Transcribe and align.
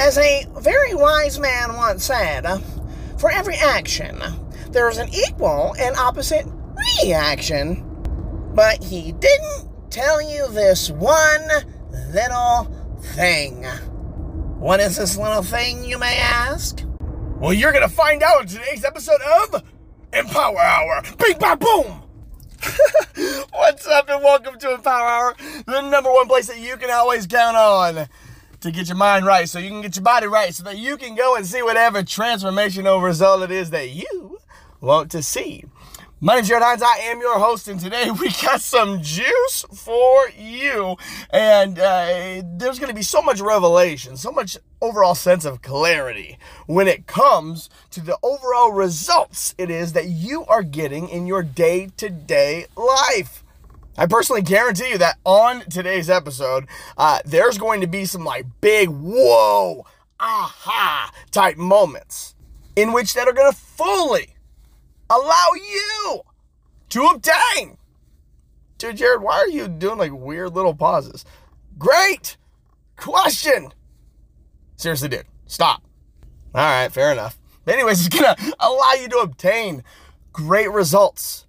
As 0.00 0.16
a 0.16 0.46
very 0.58 0.94
wise 0.94 1.38
man 1.38 1.76
once 1.76 2.06
said, 2.06 2.46
uh, 2.46 2.58
for 3.18 3.30
every 3.30 3.56
action, 3.56 4.18
there 4.70 4.88
is 4.88 4.96
an 4.96 5.10
equal 5.12 5.74
and 5.78 5.94
opposite 5.94 6.46
reaction. 7.02 7.84
But 8.54 8.82
he 8.82 9.12
didn't 9.12 9.68
tell 9.90 10.22
you 10.22 10.48
this 10.52 10.90
one 10.90 11.46
little 12.14 12.74
thing. 13.14 13.62
What 14.58 14.80
is 14.80 14.96
this 14.96 15.18
little 15.18 15.42
thing, 15.42 15.84
you 15.84 15.98
may 15.98 16.16
ask? 16.16 16.82
Well, 17.38 17.52
you're 17.52 17.72
going 17.72 17.86
to 17.86 17.94
find 17.94 18.22
out 18.22 18.40
in 18.40 18.48
today's 18.48 18.86
episode 18.86 19.20
of 19.20 19.62
Empower 20.14 20.60
Hour. 20.60 21.02
Bing, 21.18 21.36
bang, 21.38 21.58
boom! 21.58 22.02
What's 23.52 23.86
up, 23.86 24.08
and 24.08 24.24
welcome 24.24 24.58
to 24.60 24.72
Empower 24.72 25.06
Hour, 25.06 25.36
the 25.66 25.82
number 25.82 26.10
one 26.10 26.26
place 26.26 26.46
that 26.46 26.58
you 26.58 26.78
can 26.78 26.90
always 26.90 27.26
count 27.26 27.58
on 27.58 28.08
to 28.60 28.70
get 28.70 28.88
your 28.88 28.96
mind 28.96 29.24
right 29.24 29.48
so 29.48 29.58
you 29.58 29.70
can 29.70 29.80
get 29.80 29.96
your 29.96 30.02
body 30.02 30.26
right 30.26 30.54
so 30.54 30.62
that 30.64 30.78
you 30.78 30.96
can 30.96 31.14
go 31.14 31.34
and 31.36 31.46
see 31.46 31.62
whatever 31.62 32.02
transformational 32.02 33.02
result 33.02 33.42
it 33.42 33.50
is 33.50 33.70
that 33.70 33.90
you 33.90 34.38
want 34.80 35.10
to 35.10 35.22
see. 35.22 35.64
My 36.22 36.34
name's 36.34 36.48
Jared 36.48 36.62
Hines. 36.62 36.82
I 36.82 36.98
am 37.04 37.20
your 37.20 37.38
host, 37.38 37.66
and 37.66 37.80
today 37.80 38.10
we 38.20 38.28
got 38.42 38.60
some 38.60 39.00
juice 39.00 39.64
for 39.72 40.28
you. 40.38 40.96
And 41.30 41.78
uh, 41.78 42.42
there's 42.44 42.78
going 42.78 42.90
to 42.90 42.94
be 42.94 43.00
so 43.00 43.22
much 43.22 43.40
revelation, 43.40 44.18
so 44.18 44.30
much 44.30 44.58
overall 44.82 45.14
sense 45.14 45.46
of 45.46 45.62
clarity 45.62 46.36
when 46.66 46.88
it 46.88 47.06
comes 47.06 47.70
to 47.92 48.02
the 48.02 48.18
overall 48.22 48.70
results 48.70 49.54
it 49.56 49.70
is 49.70 49.94
that 49.94 50.08
you 50.08 50.44
are 50.44 50.62
getting 50.62 51.08
in 51.08 51.26
your 51.26 51.42
day 51.42 51.88
to 51.96 52.10
day 52.10 52.66
life. 52.76 53.39
I 54.00 54.06
personally 54.06 54.40
guarantee 54.40 54.88
you 54.88 54.98
that 54.98 55.18
on 55.26 55.60
today's 55.68 56.08
episode, 56.08 56.66
uh, 56.96 57.18
there's 57.26 57.58
going 57.58 57.82
to 57.82 57.86
be 57.86 58.06
some 58.06 58.24
like 58.24 58.46
big 58.62 58.88
whoa, 58.88 59.84
aha 60.18 61.12
type 61.30 61.58
moments 61.58 62.34
in 62.76 62.94
which 62.94 63.12
that 63.12 63.28
are 63.28 63.34
going 63.34 63.52
to 63.52 63.58
fully 63.58 64.36
allow 65.10 65.48
you 65.54 66.22
to 66.88 67.02
obtain. 67.02 67.76
Dude, 68.78 68.96
Jared, 68.96 69.20
why 69.20 69.34
are 69.34 69.48
you 69.48 69.68
doing 69.68 69.98
like 69.98 70.12
weird 70.14 70.54
little 70.54 70.74
pauses? 70.74 71.26
Great 71.76 72.38
question. 72.96 73.68
Seriously, 74.76 75.10
dude, 75.10 75.26
stop. 75.44 75.82
All 76.54 76.62
right, 76.62 76.90
fair 76.90 77.12
enough. 77.12 77.38
But 77.66 77.74
anyways, 77.74 78.06
it's 78.06 78.16
gonna 78.16 78.34
allow 78.60 78.92
you 78.94 79.08
to 79.08 79.18
obtain 79.18 79.84
great 80.32 80.70
results 80.70 81.46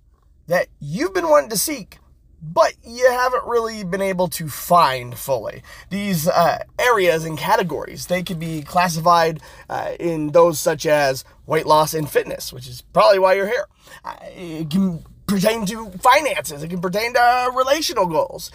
that 0.47 0.68
you've 0.81 1.14
been 1.14 1.30
wanting 1.30 1.50
to 1.52 1.58
seek, 1.58 2.00
but 2.42 2.73
you 2.84 3.09
haven't 3.09 3.45
really 3.45 3.84
been 3.84 4.02
able 4.02 4.28
to 4.30 4.47
find 4.50 5.17
fully. 5.17 5.61
These 5.89 6.28
uh, 6.28 6.64
areas 6.80 7.23
and 7.23 7.38
categories, 7.38 8.08
they 8.08 8.23
could 8.23 8.39
be 8.39 8.64
classified 8.64 9.42
uh, 9.70 9.92
in 10.00 10.31
those 10.31 10.59
such 10.59 10.86
as 10.86 11.23
weight 11.45 11.66
loss 11.66 11.94
and 11.94 12.09
fitness, 12.09 12.52
which 12.52 12.67
is 12.67 12.81
probably 12.94 13.19
why 13.19 13.34
you're 13.34 13.47
here. 13.47 13.67
Uh, 14.03 14.16
it 14.36 14.69
can 14.69 15.03
pertain 15.28 15.66
to 15.67 15.92
finances, 15.92 16.64
it 16.64 16.69
can 16.69 16.81
pertain 16.81 17.14
to 17.14 17.52
relational 17.56 18.08
goals. 18.08 18.52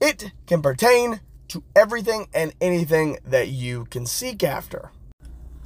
It 0.00 0.32
can 0.46 0.62
pertain 0.62 1.20
to 1.48 1.62
everything 1.74 2.28
and 2.32 2.54
anything 2.60 3.18
that 3.24 3.48
you 3.48 3.86
can 3.86 4.06
seek 4.06 4.44
after. 4.44 4.90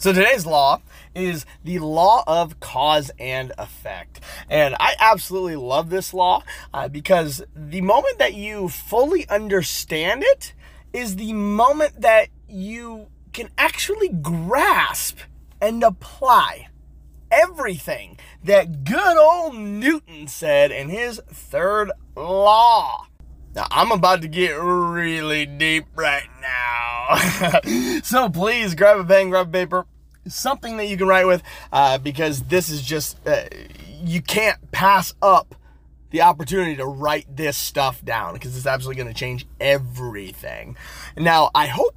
So 0.03 0.13
today's 0.13 0.45
law 0.45 0.83
is 1.15 1.47
the 1.63 1.79
law 1.79 2.25
of 2.27 2.59
cause 2.59 3.13
and 3.21 3.53
effect. 3.57 4.19
And 4.51 4.75
I 4.81 4.97
absolutely 4.99 5.55
love 5.55 5.91
this 5.91 6.13
law 6.13 6.43
uh, 6.75 6.89
because 6.89 7.45
the 7.55 7.83
moment 7.83 8.19
that 8.19 8.35
you 8.35 8.69
fully 8.69 9.29
understand 9.29 10.25
it 10.25 10.55
is 10.93 11.15
the 11.15 11.33
moment 11.35 12.01
that 12.01 12.31
you 12.49 13.07
can 13.33 13.51
actually 13.57 14.09
grasp 14.09 15.19
and 15.61 15.85
apply 15.85 16.67
everything 17.31 18.19
that 18.43 18.83
good 18.83 19.17
old 19.17 19.55
Newton 19.55 20.27
said 20.27 20.73
in 20.73 20.89
his 20.89 21.21
third 21.29 21.93
law. 22.17 23.07
Now, 23.55 23.67
I'm 23.71 23.93
about 23.93 24.23
to 24.23 24.29
get 24.29 24.53
really 24.53 25.45
deep 25.45 25.85
right 25.95 26.29
now. 26.41 28.01
so 28.03 28.31
please 28.31 28.75
grab 28.75 28.99
a 28.99 29.05
pen, 29.05 29.29
grab 29.29 29.49
a 29.49 29.51
paper, 29.51 29.87
something 30.27 30.77
that 30.77 30.87
you 30.87 30.97
can 30.97 31.09
write 31.09 31.27
with, 31.27 31.43
uh, 31.73 31.99
because 31.99 32.43
this 32.45 32.69
is 32.69 32.83
just, 32.83 33.19
uh, 33.27 33.45
you 34.05 34.23
can't 34.23 34.59
pass 34.73 35.15
up 35.23 35.55
the 36.11 36.23
opportunity 36.23 36.77
to 36.77 36.87
write 36.87 37.37
this 37.37 37.57
stuff 37.57 38.05
down 38.05 38.35
because 38.35 38.57
it's 38.57 38.67
absolutely 38.67 39.03
going 39.03 39.13
to 39.13 39.19
change 39.19 39.47
everything. 39.61 40.77
Now, 41.17 41.51
I 41.55 41.67
hope 41.67 41.97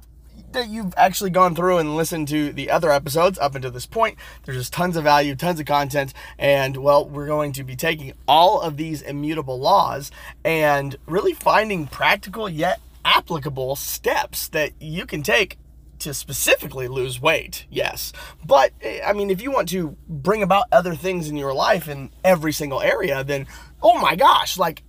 that 0.52 0.68
you've 0.68 0.94
actually 0.96 1.30
gone 1.30 1.54
through 1.54 1.76
and 1.78 1.96
listened 1.96 2.28
to 2.28 2.50
the 2.50 2.70
other 2.70 2.90
episodes 2.90 3.38
up 3.38 3.54
until 3.54 3.70
this 3.70 3.84
point. 3.84 4.16
There's 4.44 4.56
just 4.56 4.72
tons 4.72 4.96
of 4.96 5.04
value, 5.04 5.34
tons 5.34 5.60
of 5.60 5.66
content, 5.66 6.14
and 6.38 6.78
well, 6.78 7.06
we're 7.06 7.26
going 7.26 7.52
to 7.52 7.64
be 7.64 7.76
taking 7.76 8.14
all 8.26 8.60
of 8.60 8.78
these 8.78 9.02
immutable 9.02 9.60
laws 9.60 10.10
and 10.44 10.96
really 11.06 11.34
finding 11.34 11.86
practical 11.86 12.48
yet 12.48 12.80
applicable 13.04 13.76
steps 13.76 14.48
that 14.48 14.72
you 14.80 15.04
can 15.04 15.22
take 15.22 15.58
to 16.06 16.14
specifically 16.14 16.86
lose 16.86 17.20
weight, 17.20 17.66
yes. 17.68 18.12
But, 18.44 18.70
eh, 18.80 19.00
I 19.04 19.12
mean, 19.12 19.28
if 19.28 19.42
you 19.42 19.50
want 19.50 19.68
to 19.70 19.96
bring 20.08 20.40
about 20.40 20.66
other 20.70 20.94
things 20.94 21.28
in 21.28 21.36
your 21.36 21.52
life 21.52 21.88
in 21.88 22.10
every 22.22 22.52
single 22.52 22.80
area, 22.80 23.24
then, 23.24 23.48
oh 23.82 23.98
my 23.98 24.14
gosh, 24.14 24.56
like, 24.56 24.84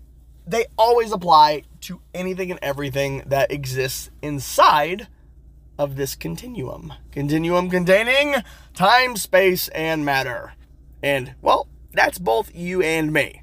they 0.45 0.67
always 0.77 1.11
apply 1.11 1.63
to 1.81 2.01
anything 2.13 2.51
and 2.51 2.59
everything 2.61 3.23
that 3.25 3.51
exists 3.51 4.11
inside 4.21 5.07
of 5.79 5.95
this 5.95 6.15
continuum. 6.15 6.93
Continuum 7.11 7.71
containing 7.71 8.35
time, 8.75 9.17
space, 9.17 9.67
and 9.69 10.05
matter. 10.05 10.53
And, 11.01 11.33
well, 11.41 11.67
that's 11.93 12.19
both 12.19 12.53
you 12.53 12.83
and 12.83 13.11
me. 13.11 13.41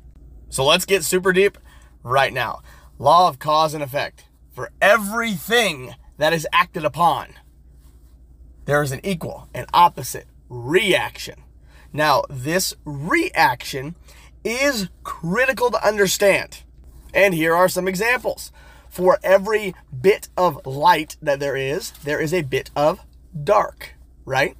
So 0.48 0.64
let's 0.64 0.86
get 0.86 1.02
super 1.02 1.32
deep 1.32 1.58
right 2.04 2.32
now. 2.32 2.62
Law 3.00 3.28
of 3.28 3.40
cause 3.40 3.74
and 3.74 3.82
effect. 3.82 4.26
For 4.52 4.70
everything 4.80 5.96
that 6.18 6.32
is 6.32 6.46
acted 6.52 6.84
upon, 6.84 7.34
there 8.64 8.82
is 8.82 8.92
an 8.92 9.00
equal 9.02 9.48
and 9.54 9.66
opposite 9.72 10.26
reaction. 10.48 11.42
Now, 11.92 12.24
this 12.28 12.74
reaction 12.84 13.94
is 14.42 14.88
critical 15.02 15.70
to 15.70 15.86
understand. 15.86 16.62
And 17.12 17.34
here 17.34 17.54
are 17.54 17.68
some 17.68 17.86
examples 17.86 18.50
for 18.88 19.18
every 19.22 19.74
bit 20.00 20.28
of 20.36 20.64
light 20.66 21.16
that 21.22 21.40
there 21.40 21.56
is, 21.56 21.92
there 22.04 22.20
is 22.20 22.34
a 22.34 22.42
bit 22.42 22.70
of 22.76 23.00
dark, 23.42 23.94
right? 24.24 24.56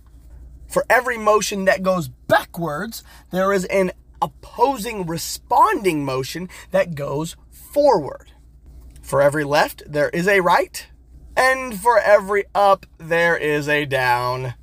For 0.69 0.85
every 0.91 1.19
motion 1.19 1.67
that 1.67 1.83
goes 1.83 2.09
backwards, 2.09 3.05
there 3.31 3.53
is 3.53 3.65
an 3.67 3.93
opposing 4.21 5.07
responding 5.07 6.05
motion 6.05 6.49
that 6.71 6.95
goes 6.95 7.37
forward. 7.51 8.33
For 9.03 9.21
every 9.21 9.45
left, 9.45 9.83
there 9.87 10.09
is 10.09 10.27
a 10.27 10.41
right. 10.41 10.87
And 11.37 11.79
for 11.79 11.99
every 11.99 12.45
up, 12.55 12.87
there 12.99 13.37
is 13.37 13.69
a 13.69 13.85
down. 13.85 14.55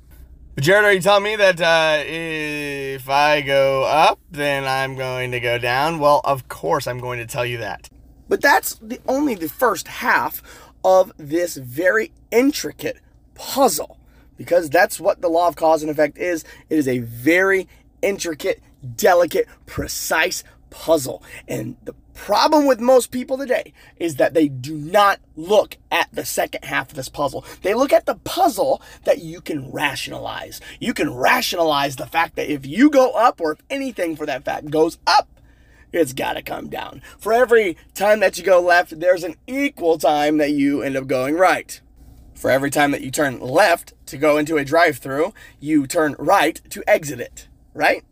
Jared, 0.58 0.84
are 0.84 0.92
you 0.92 1.00
telling 1.00 1.24
me 1.24 1.36
that 1.36 1.60
uh, 1.60 2.02
if 2.06 3.08
I 3.08 3.40
go 3.40 3.84
up, 3.84 4.20
then 4.30 4.64
I'm 4.64 4.96
going 4.96 5.32
to 5.32 5.40
go 5.40 5.58
down? 5.58 5.98
Well, 5.98 6.20
of 6.24 6.48
course 6.48 6.86
I'm 6.86 6.98
going 6.98 7.18
to 7.18 7.26
tell 7.26 7.46
you 7.46 7.58
that. 7.58 7.88
But 8.28 8.40
that's 8.40 8.74
the 8.76 9.00
only 9.06 9.34
the 9.34 9.48
first 9.48 9.88
half 9.88 10.42
of 10.84 11.12
this 11.16 11.56
very 11.56 12.12
intricate 12.30 12.98
puzzle 13.34 13.98
because 14.36 14.70
that's 14.70 14.98
what 14.98 15.20
the 15.20 15.28
law 15.28 15.48
of 15.48 15.56
cause 15.56 15.82
and 15.82 15.90
effect 15.90 16.18
is. 16.18 16.44
It 16.68 16.78
is 16.78 16.88
a 16.88 16.98
very 16.98 17.68
intricate, 18.02 18.60
delicate, 18.96 19.46
precise 19.66 20.44
puzzle. 20.70 21.22
And 21.46 21.76
the 21.84 21.94
problem 22.14 22.66
with 22.66 22.80
most 22.80 23.10
people 23.10 23.38
today 23.38 23.72
is 23.96 24.16
that 24.16 24.34
they 24.34 24.48
do 24.48 24.76
not 24.76 25.20
look 25.36 25.76
at 25.90 26.08
the 26.12 26.24
second 26.24 26.64
half 26.64 26.90
of 26.90 26.96
this 26.96 27.08
puzzle. 27.08 27.44
They 27.62 27.74
look 27.74 27.92
at 27.92 28.06
the 28.06 28.16
puzzle 28.16 28.82
that 29.04 29.22
you 29.22 29.40
can 29.40 29.70
rationalize. 29.70 30.60
You 30.80 30.94
can 30.94 31.12
rationalize 31.14 31.96
the 31.96 32.06
fact 32.06 32.36
that 32.36 32.52
if 32.52 32.66
you 32.66 32.90
go 32.90 33.12
up, 33.12 33.40
or 33.40 33.52
if 33.52 33.60
anything 33.70 34.16
for 34.16 34.26
that 34.26 34.44
fact 34.44 34.70
goes 34.70 34.98
up, 35.06 35.28
it's 35.92 36.12
got 36.12 36.34
to 36.34 36.42
come 36.42 36.68
down. 36.68 37.02
For 37.18 37.32
every 37.32 37.76
time 37.94 38.20
that 38.20 38.38
you 38.38 38.44
go 38.44 38.60
left, 38.60 38.98
there's 38.98 39.24
an 39.24 39.36
equal 39.46 39.98
time 39.98 40.38
that 40.38 40.52
you 40.52 40.82
end 40.82 40.96
up 40.96 41.06
going 41.06 41.34
right. 41.36 41.80
For 42.34 42.50
every 42.50 42.70
time 42.70 42.90
that 42.92 43.02
you 43.02 43.10
turn 43.10 43.40
left 43.40 43.92
to 44.06 44.16
go 44.16 44.36
into 44.36 44.56
a 44.56 44.64
drive 44.64 44.98
through, 44.98 45.32
you 45.60 45.86
turn 45.86 46.16
right 46.18 46.60
to 46.70 46.82
exit 46.88 47.20
it, 47.20 47.48
right? 47.74 48.04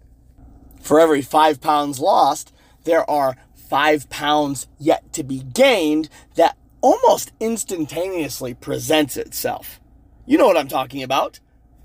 For 0.81 1.01
every 1.01 1.23
five 1.23 1.61
pounds 1.61 2.01
lost, 2.01 2.53
there 2.85 3.09
are 3.11 3.37
five 3.71 4.11
pounds 4.11 4.67
yet 4.79 5.13
to 5.15 5.23
be 5.23 5.43
gained 5.43 6.11
that 6.35 6.57
almost 6.83 7.33
instantaneously 7.41 8.53
presents 8.53 9.17
itself. 9.17 9.81
You 10.27 10.37
know 10.37 10.47
what 10.47 10.59
I'm 10.59 10.69
talking 10.69 11.03
about 11.03 11.41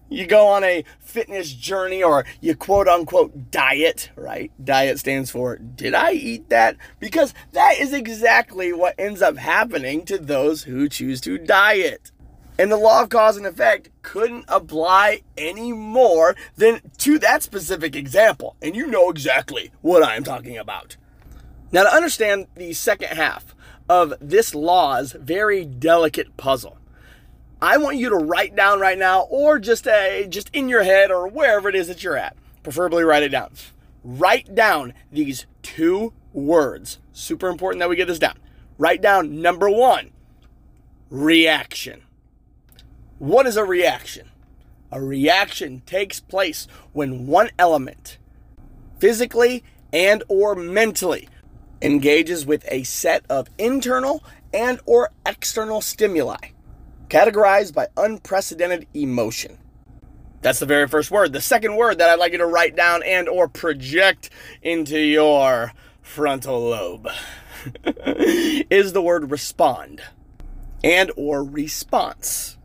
you 0.09 0.27
go 0.27 0.47
on 0.47 0.63
a 0.63 0.83
fitness 0.99 1.51
journey 1.51 2.03
or 2.03 2.25
you 2.41 2.55
quote 2.55 2.87
unquote 2.87 3.51
diet, 3.51 4.09
right? 4.15 4.51
Diet 4.63 4.99
stands 4.99 5.31
for, 5.31 5.57
did 5.57 5.93
I 5.93 6.11
eat 6.13 6.49
that? 6.49 6.77
Because 6.99 7.33
that 7.53 7.75
is 7.79 7.93
exactly 7.93 8.71
what 8.71 8.95
ends 8.97 9.21
up 9.21 9.37
happening 9.37 10.05
to 10.05 10.17
those 10.17 10.63
who 10.63 10.87
choose 10.89 11.21
to 11.21 11.37
diet. 11.37 12.11
And 12.57 12.71
the 12.71 12.77
law 12.77 13.03
of 13.03 13.09
cause 13.09 13.35
and 13.35 13.45
effect 13.45 13.89
couldn't 14.01 14.45
apply 14.47 15.21
any 15.37 15.73
more 15.73 16.35
than 16.55 16.79
to 16.99 17.19
that 17.19 17.43
specific 17.43 17.95
example. 17.95 18.55
And 18.61 18.75
you 18.75 18.87
know 18.87 19.09
exactly 19.09 19.71
what 19.81 20.03
I 20.03 20.15
am 20.15 20.23
talking 20.23 20.57
about. 20.57 20.95
Now, 21.75 21.83
to 21.83 21.93
understand 21.93 22.47
the 22.55 22.71
second 22.71 23.09
half 23.17 23.53
of 23.89 24.13
this 24.21 24.55
law's 24.55 25.11
very 25.11 25.65
delicate 25.65 26.37
puzzle, 26.37 26.77
I 27.61 27.75
want 27.75 27.97
you 27.97 28.07
to 28.11 28.15
write 28.15 28.55
down 28.55 28.79
right 28.79 28.97
now, 28.97 29.23
or 29.23 29.59
just 29.59 29.85
a, 29.85 30.25
just 30.29 30.49
in 30.53 30.69
your 30.69 30.83
head, 30.83 31.11
or 31.11 31.27
wherever 31.27 31.67
it 31.67 31.75
is 31.75 31.89
that 31.89 32.01
you're 32.01 32.15
at. 32.15 32.37
Preferably 32.63 33.03
write 33.03 33.23
it 33.23 33.29
down. 33.33 33.51
Write 34.05 34.55
down 34.55 34.93
these 35.11 35.47
two 35.63 36.13
words. 36.31 36.99
Super 37.11 37.49
important 37.49 37.81
that 37.81 37.89
we 37.89 37.97
get 37.97 38.07
this 38.07 38.19
down. 38.19 38.37
Write 38.77 39.01
down 39.01 39.41
number 39.41 39.69
one, 39.69 40.11
reaction. 41.09 42.03
What 43.19 43.47
is 43.47 43.57
a 43.57 43.65
reaction? 43.65 44.29
A 44.93 45.01
reaction 45.01 45.81
takes 45.85 46.21
place 46.21 46.69
when 46.93 47.27
one 47.27 47.49
element, 47.59 48.17
physically 48.97 49.61
and 49.91 50.23
or 50.29 50.55
mentally, 50.55 51.27
engages 51.81 52.45
with 52.45 52.65
a 52.69 52.83
set 52.83 53.25
of 53.29 53.49
internal 53.57 54.23
and 54.53 54.79
or 54.85 55.09
external 55.25 55.81
stimuli 55.81 56.37
categorized 57.09 57.73
by 57.73 57.87
unprecedented 57.97 58.87
emotion. 58.93 59.57
That's 60.41 60.59
the 60.59 60.65
very 60.65 60.87
first 60.87 61.11
word. 61.11 61.33
The 61.33 61.41
second 61.41 61.75
word 61.75 61.97
that 61.97 62.09
I'd 62.09 62.19
like 62.19 62.31
you 62.31 62.37
to 62.39 62.45
write 62.45 62.75
down 62.75 63.03
and 63.03 63.27
or 63.27 63.47
project 63.47 64.29
into 64.61 64.99
your 64.99 65.73
frontal 66.01 66.69
lobe 66.69 67.07
is 67.95 68.93
the 68.93 69.01
word 69.01 69.31
respond 69.31 70.01
and 70.83 71.11
or 71.15 71.43
response. 71.43 72.57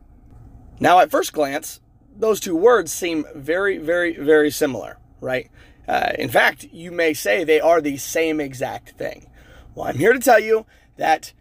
Now 0.78 0.98
at 1.00 1.10
first 1.10 1.32
glance, 1.32 1.80
those 2.14 2.38
two 2.38 2.56
words 2.56 2.92
seem 2.92 3.24
very 3.34 3.78
very 3.78 4.16
very 4.16 4.50
similar, 4.50 4.98
right? 5.20 5.50
Uh, 5.90 6.12
in 6.20 6.28
fact, 6.28 6.68
you 6.70 6.92
may 6.92 7.12
say 7.12 7.42
they 7.42 7.60
are 7.60 7.80
the 7.80 7.96
same 7.96 8.38
exact 8.38 8.90
thing. 8.90 9.28
Well, 9.74 9.88
I'm 9.88 9.98
here 9.98 10.12
to 10.12 10.20
tell 10.20 10.38
you 10.38 10.64
that 10.98 11.32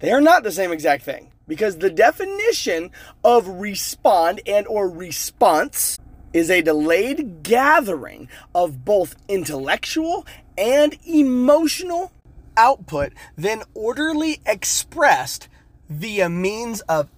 they 0.00 0.10
are 0.10 0.20
not 0.20 0.42
the 0.42 0.50
same 0.50 0.72
exact 0.72 1.04
thing 1.04 1.30
because 1.46 1.78
the 1.78 1.88
definition 1.88 2.90
of 3.22 3.46
respond 3.46 4.40
and 4.44 4.66
or 4.66 4.88
response 4.88 6.00
is 6.32 6.50
a 6.50 6.62
delayed 6.62 7.44
gathering 7.44 8.28
of 8.52 8.84
both 8.84 9.14
intellectual 9.28 10.26
and 10.58 10.98
emotional 11.06 12.10
output 12.56 13.12
then 13.36 13.62
orderly 13.72 14.40
expressed 14.44 15.48
via 15.88 16.28
means 16.28 16.80
of 16.82 17.08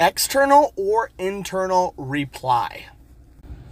external 0.00 0.72
or 0.74 1.10
internal 1.18 1.92
reply 1.98 2.86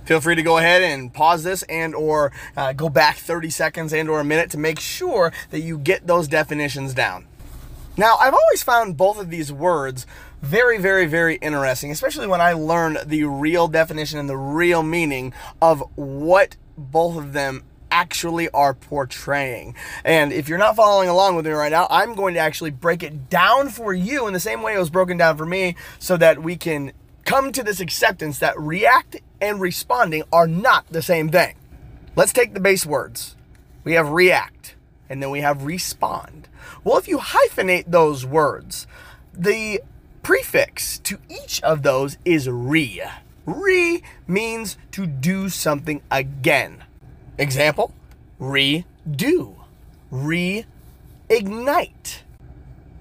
feel 0.08 0.22
free 0.22 0.34
to 0.34 0.42
go 0.42 0.56
ahead 0.56 0.80
and 0.80 1.12
pause 1.12 1.44
this 1.44 1.62
and 1.64 1.94
or 1.94 2.32
uh, 2.56 2.72
go 2.72 2.88
back 2.88 3.18
30 3.18 3.50
seconds 3.50 3.92
and 3.92 4.08
or 4.08 4.20
a 4.20 4.24
minute 4.24 4.50
to 4.50 4.56
make 4.56 4.80
sure 4.80 5.30
that 5.50 5.60
you 5.60 5.76
get 5.76 6.06
those 6.06 6.26
definitions 6.26 6.94
down 6.94 7.26
now 7.98 8.16
i've 8.18 8.32
always 8.32 8.62
found 8.62 8.96
both 8.96 9.20
of 9.20 9.28
these 9.28 9.52
words 9.52 10.06
very 10.40 10.78
very 10.78 11.04
very 11.04 11.34
interesting 11.36 11.90
especially 11.90 12.26
when 12.26 12.40
i 12.40 12.54
learned 12.54 12.98
the 13.04 13.22
real 13.24 13.68
definition 13.68 14.18
and 14.18 14.30
the 14.30 14.36
real 14.36 14.82
meaning 14.82 15.30
of 15.60 15.84
what 15.94 16.56
both 16.78 17.18
of 17.18 17.34
them 17.34 17.62
actually 17.90 18.50
are 18.50 18.74
portraying. 18.74 19.74
And 20.04 20.30
if 20.30 20.46
you're 20.46 20.58
not 20.58 20.76
following 20.76 21.08
along 21.08 21.36
with 21.36 21.46
me 21.46 21.52
right 21.52 21.72
now, 21.72 21.86
I'm 21.88 22.14
going 22.14 22.34
to 22.34 22.40
actually 22.40 22.70
break 22.70 23.02
it 23.02 23.30
down 23.30 23.70
for 23.70 23.94
you 23.94 24.26
in 24.26 24.34
the 24.34 24.40
same 24.40 24.60
way 24.60 24.74
it 24.74 24.78
was 24.78 24.90
broken 24.90 25.16
down 25.16 25.38
for 25.38 25.46
me 25.46 25.74
so 25.98 26.18
that 26.18 26.42
we 26.42 26.56
can 26.56 26.92
come 27.28 27.52
to 27.52 27.62
this 27.62 27.78
acceptance 27.78 28.38
that 28.38 28.58
react 28.58 29.14
and 29.38 29.60
responding 29.60 30.22
are 30.32 30.48
not 30.48 30.86
the 30.88 31.02
same 31.02 31.28
thing. 31.28 31.54
Let's 32.16 32.32
take 32.32 32.54
the 32.54 32.60
base 32.60 32.86
words. 32.86 33.36
We 33.84 33.92
have 33.92 34.08
react 34.08 34.76
and 35.10 35.22
then 35.22 35.28
we 35.28 35.42
have 35.42 35.64
respond. 35.64 36.48
Well, 36.82 36.96
if 36.96 37.06
you 37.06 37.18
hyphenate 37.18 37.84
those 37.88 38.24
words, 38.24 38.86
the 39.34 39.82
prefix 40.22 41.00
to 41.00 41.18
each 41.28 41.62
of 41.62 41.82
those 41.82 42.16
is 42.24 42.48
re. 42.48 43.02
Re 43.44 44.02
means 44.26 44.78
to 44.92 45.06
do 45.06 45.50
something 45.50 46.00
again. 46.10 46.82
Example, 47.36 47.92
redo, 48.40 49.54
reignite 50.10 50.62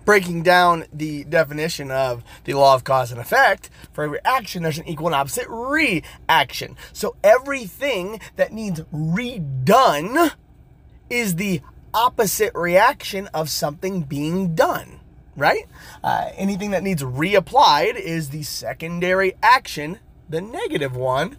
breaking 0.08 0.42
down 0.42 0.86
the 0.94 1.26
definition 1.26 1.92
of 1.92 2.24
the 2.46 2.54
law 2.54 2.74
of 2.74 2.86
cause 2.86 3.12
and 3.12 3.20
effect, 3.20 3.70
for 3.92 4.06
every 4.06 4.20
action, 4.24 4.64
there's 4.64 4.78
an 4.78 4.88
equal 4.88 5.08
and 5.08 5.16
opposite 5.16 5.46
reaction. 5.50 6.78
So 6.94 7.18
everything 7.26 8.22
that 8.38 8.54
needs 8.54 8.80
redone 8.94 10.32
is 11.10 11.36
the 11.36 11.60
opposite 11.94 12.54
reaction 12.56 13.28
of 13.34 13.50
something 13.50 14.04
being 14.04 14.56
done, 14.56 15.02
right? 15.36 15.66
Uh, 16.02 16.30
anything 16.36 16.72
that 16.72 16.84
needs 16.84 17.04
reapplied 17.04 17.96
is 17.98 18.30
the 18.30 18.44
secondary 18.44 19.36
action, 19.44 20.00
the 20.30 20.40
negative 20.40 20.96
one, 20.96 21.36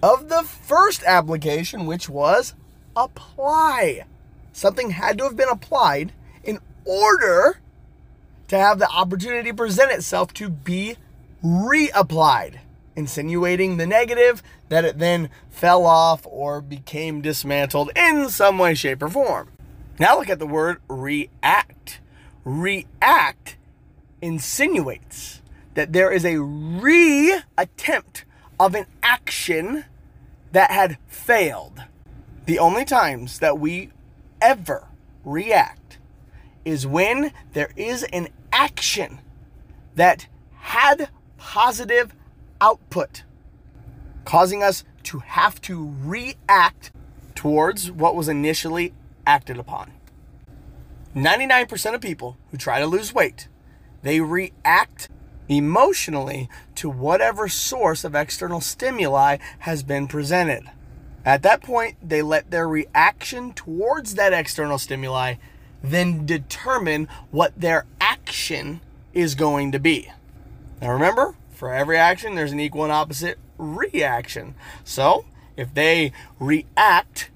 of 0.00 0.28
the 0.28 0.44
first 0.44 1.02
application, 1.02 1.86
which 1.86 2.08
was 2.08 2.54
apply. 2.94 4.04
Something 4.52 4.90
had 4.90 5.18
to 5.18 5.24
have 5.24 5.36
been 5.36 5.48
applied 5.48 6.12
in 6.44 6.60
order 6.84 7.58
to 8.52 8.58
have 8.58 8.78
the 8.78 8.88
opportunity 8.90 9.50
present 9.50 9.90
itself 9.90 10.34
to 10.34 10.50
be 10.50 10.94
reapplied, 11.42 12.58
insinuating 12.94 13.78
the 13.78 13.86
negative 13.86 14.42
that 14.68 14.84
it 14.84 14.98
then 14.98 15.30
fell 15.48 15.86
off 15.86 16.26
or 16.26 16.60
became 16.60 17.22
dismantled 17.22 17.90
in 17.96 18.28
some 18.28 18.58
way, 18.58 18.74
shape, 18.74 19.02
or 19.02 19.08
form. 19.08 19.48
Now 19.98 20.18
look 20.18 20.28
at 20.28 20.38
the 20.38 20.46
word 20.46 20.82
react. 20.86 22.00
React 22.44 23.56
insinuates 24.20 25.40
that 25.72 25.94
there 25.94 26.12
is 26.12 26.26
a 26.26 26.38
re 26.38 27.40
attempt 27.56 28.26
of 28.60 28.74
an 28.74 28.84
action 29.02 29.86
that 30.52 30.70
had 30.70 30.98
failed. 31.06 31.84
The 32.44 32.58
only 32.58 32.84
times 32.84 33.38
that 33.38 33.58
we 33.58 33.92
ever 34.42 34.88
react 35.24 35.96
is 36.66 36.86
when 36.86 37.32
there 37.54 37.72
is 37.76 38.02
an 38.12 38.28
action 38.62 39.18
that 39.96 40.28
had 40.52 41.08
positive 41.36 42.14
output, 42.60 43.24
causing 44.24 44.62
us 44.62 44.84
to 45.02 45.18
have 45.18 45.60
to 45.60 45.92
react 46.04 46.92
towards 47.34 47.90
what 47.90 48.14
was 48.14 48.28
initially 48.28 48.94
acted 49.26 49.58
upon. 49.58 49.90
99% 51.16 51.94
of 51.94 52.00
people 52.00 52.36
who 52.52 52.56
try 52.56 52.78
to 52.78 52.86
lose 52.86 53.12
weight, 53.12 53.48
they 54.02 54.20
react 54.20 55.08
emotionally 55.48 56.48
to 56.76 56.88
whatever 56.88 57.48
source 57.48 58.04
of 58.04 58.14
external 58.14 58.60
stimuli 58.60 59.38
has 59.58 59.82
been 59.82 60.06
presented. 60.06 60.62
At 61.24 61.42
that 61.42 61.64
point, 61.64 61.96
they 62.00 62.22
let 62.22 62.52
their 62.52 62.68
reaction 62.68 63.54
towards 63.54 64.14
that 64.14 64.32
external 64.32 64.78
stimuli 64.78 65.34
then 65.82 66.24
determine 66.26 67.08
what 67.30 67.58
their 67.60 67.86
action 68.00 68.80
is 69.12 69.34
going 69.34 69.72
to 69.72 69.78
be. 69.78 70.10
Now 70.80 70.92
remember, 70.92 71.34
for 71.50 71.72
every 71.72 71.96
action, 71.96 72.34
there's 72.34 72.52
an 72.52 72.60
equal 72.60 72.84
and 72.84 72.92
opposite 72.92 73.38
reaction. 73.58 74.54
So 74.84 75.24
if 75.56 75.74
they 75.74 76.12
react 76.38 77.30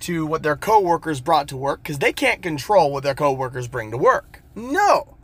to 0.00 0.26
what 0.26 0.42
their 0.42 0.56
coworkers 0.56 1.20
brought 1.20 1.48
to 1.48 1.56
work, 1.56 1.82
because 1.82 1.98
they 1.98 2.12
can't 2.12 2.42
control 2.42 2.92
what 2.92 3.02
their 3.02 3.14
coworkers 3.14 3.68
bring 3.68 3.90
to 3.90 3.96
work. 3.96 4.42
No. 4.54 5.16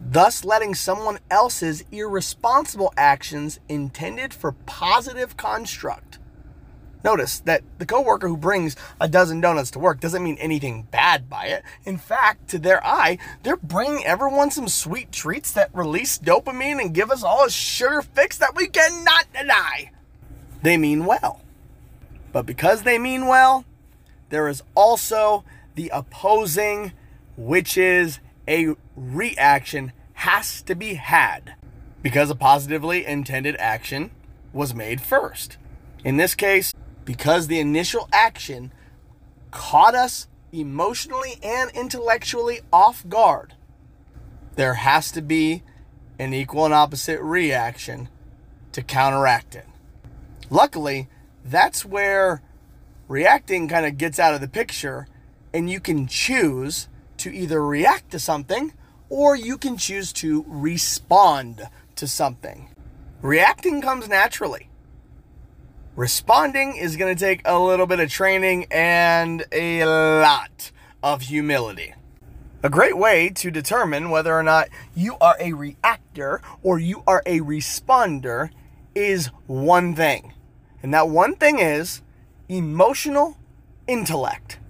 Thus, 0.00 0.44
letting 0.44 0.74
someone 0.74 1.18
else's 1.30 1.84
irresponsible 1.90 2.92
actions 2.96 3.58
intended 3.68 4.34
for 4.34 4.52
positive 4.52 5.36
construct 5.36 6.17
Notice 7.04 7.40
that 7.40 7.62
the 7.78 7.86
coworker 7.86 8.28
who 8.28 8.36
brings 8.36 8.76
a 9.00 9.08
dozen 9.08 9.40
donuts 9.40 9.70
to 9.72 9.78
work 9.78 10.00
doesn't 10.00 10.22
mean 10.22 10.36
anything 10.38 10.88
bad 10.90 11.30
by 11.30 11.46
it. 11.46 11.62
In 11.84 11.96
fact, 11.96 12.48
to 12.50 12.58
their 12.58 12.84
eye, 12.84 13.18
they're 13.42 13.56
bringing 13.56 14.04
everyone 14.04 14.50
some 14.50 14.68
sweet 14.68 15.12
treats 15.12 15.52
that 15.52 15.70
release 15.72 16.18
dopamine 16.18 16.80
and 16.80 16.94
give 16.94 17.10
us 17.10 17.22
all 17.22 17.44
a 17.44 17.50
sugar 17.50 18.02
fix 18.02 18.36
that 18.38 18.56
we 18.56 18.66
cannot 18.66 19.26
deny. 19.32 19.92
They 20.62 20.76
mean 20.76 21.04
well. 21.04 21.42
But 22.32 22.46
because 22.46 22.82
they 22.82 22.98
mean 22.98 23.26
well, 23.26 23.64
there 24.30 24.48
is 24.48 24.62
also 24.74 25.44
the 25.76 25.90
opposing, 25.94 26.92
which 27.36 27.78
is 27.78 28.18
a 28.48 28.74
reaction 28.96 29.92
has 30.14 30.62
to 30.62 30.74
be 30.74 30.94
had 30.94 31.54
because 32.02 32.28
a 32.28 32.34
positively 32.34 33.06
intended 33.06 33.54
action 33.58 34.10
was 34.52 34.74
made 34.74 35.00
first. 35.00 35.56
In 36.04 36.16
this 36.16 36.34
case, 36.34 36.72
because 37.08 37.46
the 37.46 37.58
initial 37.58 38.06
action 38.12 38.70
caught 39.50 39.94
us 39.94 40.28
emotionally 40.52 41.38
and 41.42 41.70
intellectually 41.70 42.60
off 42.70 43.08
guard, 43.08 43.54
there 44.56 44.74
has 44.74 45.10
to 45.10 45.22
be 45.22 45.62
an 46.18 46.34
equal 46.34 46.66
and 46.66 46.74
opposite 46.74 47.18
reaction 47.22 48.10
to 48.72 48.82
counteract 48.82 49.54
it. 49.54 49.64
Luckily, 50.50 51.08
that's 51.42 51.82
where 51.82 52.42
reacting 53.08 53.68
kind 53.68 53.86
of 53.86 53.96
gets 53.96 54.18
out 54.18 54.34
of 54.34 54.42
the 54.42 54.46
picture, 54.46 55.08
and 55.54 55.70
you 55.70 55.80
can 55.80 56.06
choose 56.06 56.88
to 57.16 57.34
either 57.34 57.64
react 57.64 58.10
to 58.10 58.18
something 58.18 58.74
or 59.08 59.34
you 59.34 59.56
can 59.56 59.78
choose 59.78 60.12
to 60.12 60.44
respond 60.46 61.62
to 61.96 62.06
something. 62.06 62.68
Reacting 63.22 63.80
comes 63.80 64.10
naturally. 64.10 64.67
Responding 65.98 66.76
is 66.76 66.96
going 66.96 67.12
to 67.12 67.18
take 67.18 67.42
a 67.44 67.58
little 67.58 67.88
bit 67.88 67.98
of 67.98 68.08
training 68.08 68.66
and 68.70 69.44
a 69.50 69.84
lot 69.84 70.70
of 71.02 71.22
humility. 71.22 71.92
A 72.62 72.70
great 72.70 72.96
way 72.96 73.30
to 73.30 73.50
determine 73.50 74.08
whether 74.08 74.32
or 74.32 74.44
not 74.44 74.68
you 74.94 75.16
are 75.20 75.34
a 75.40 75.54
reactor 75.54 76.40
or 76.62 76.78
you 76.78 77.02
are 77.08 77.20
a 77.26 77.40
responder 77.40 78.50
is 78.94 79.32
one 79.48 79.92
thing. 79.96 80.34
And 80.84 80.94
that 80.94 81.08
one 81.08 81.34
thing 81.34 81.58
is 81.58 82.02
emotional 82.48 83.36
intellect, 83.88 84.60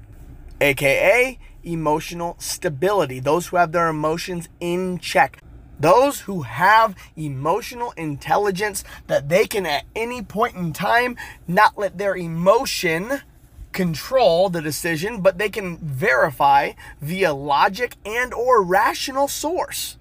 aka 0.63 1.39
emotional 1.63 2.37
stability. 2.39 3.21
Those 3.21 3.49
who 3.49 3.59
have 3.59 3.73
their 3.73 3.89
emotions 3.89 4.49
in 4.61 4.97
check. 4.97 5.43
Those 5.81 6.21
who 6.21 6.43
have 6.43 6.97
emotional 7.17 7.93
intelligence 7.93 8.83
that 9.07 9.29
they 9.29 9.47
can 9.47 9.65
at 9.67 9.85
any 9.95 10.23
point 10.23 10.57
in 10.57 10.73
time 10.73 11.17
not 11.47 11.79
let 11.79 11.99
their 11.99 12.17
emotion 12.17 13.21
control 13.73 14.49
the 14.49 14.63
decision, 14.63 15.21
but 15.21 15.39
they 15.39 15.49
can 15.49 15.79
verify 15.79 16.73
via 17.01 17.33
logic 17.33 17.95
and 18.05 18.35
or 18.35 18.63
rational 18.63 19.29
source 19.29 19.97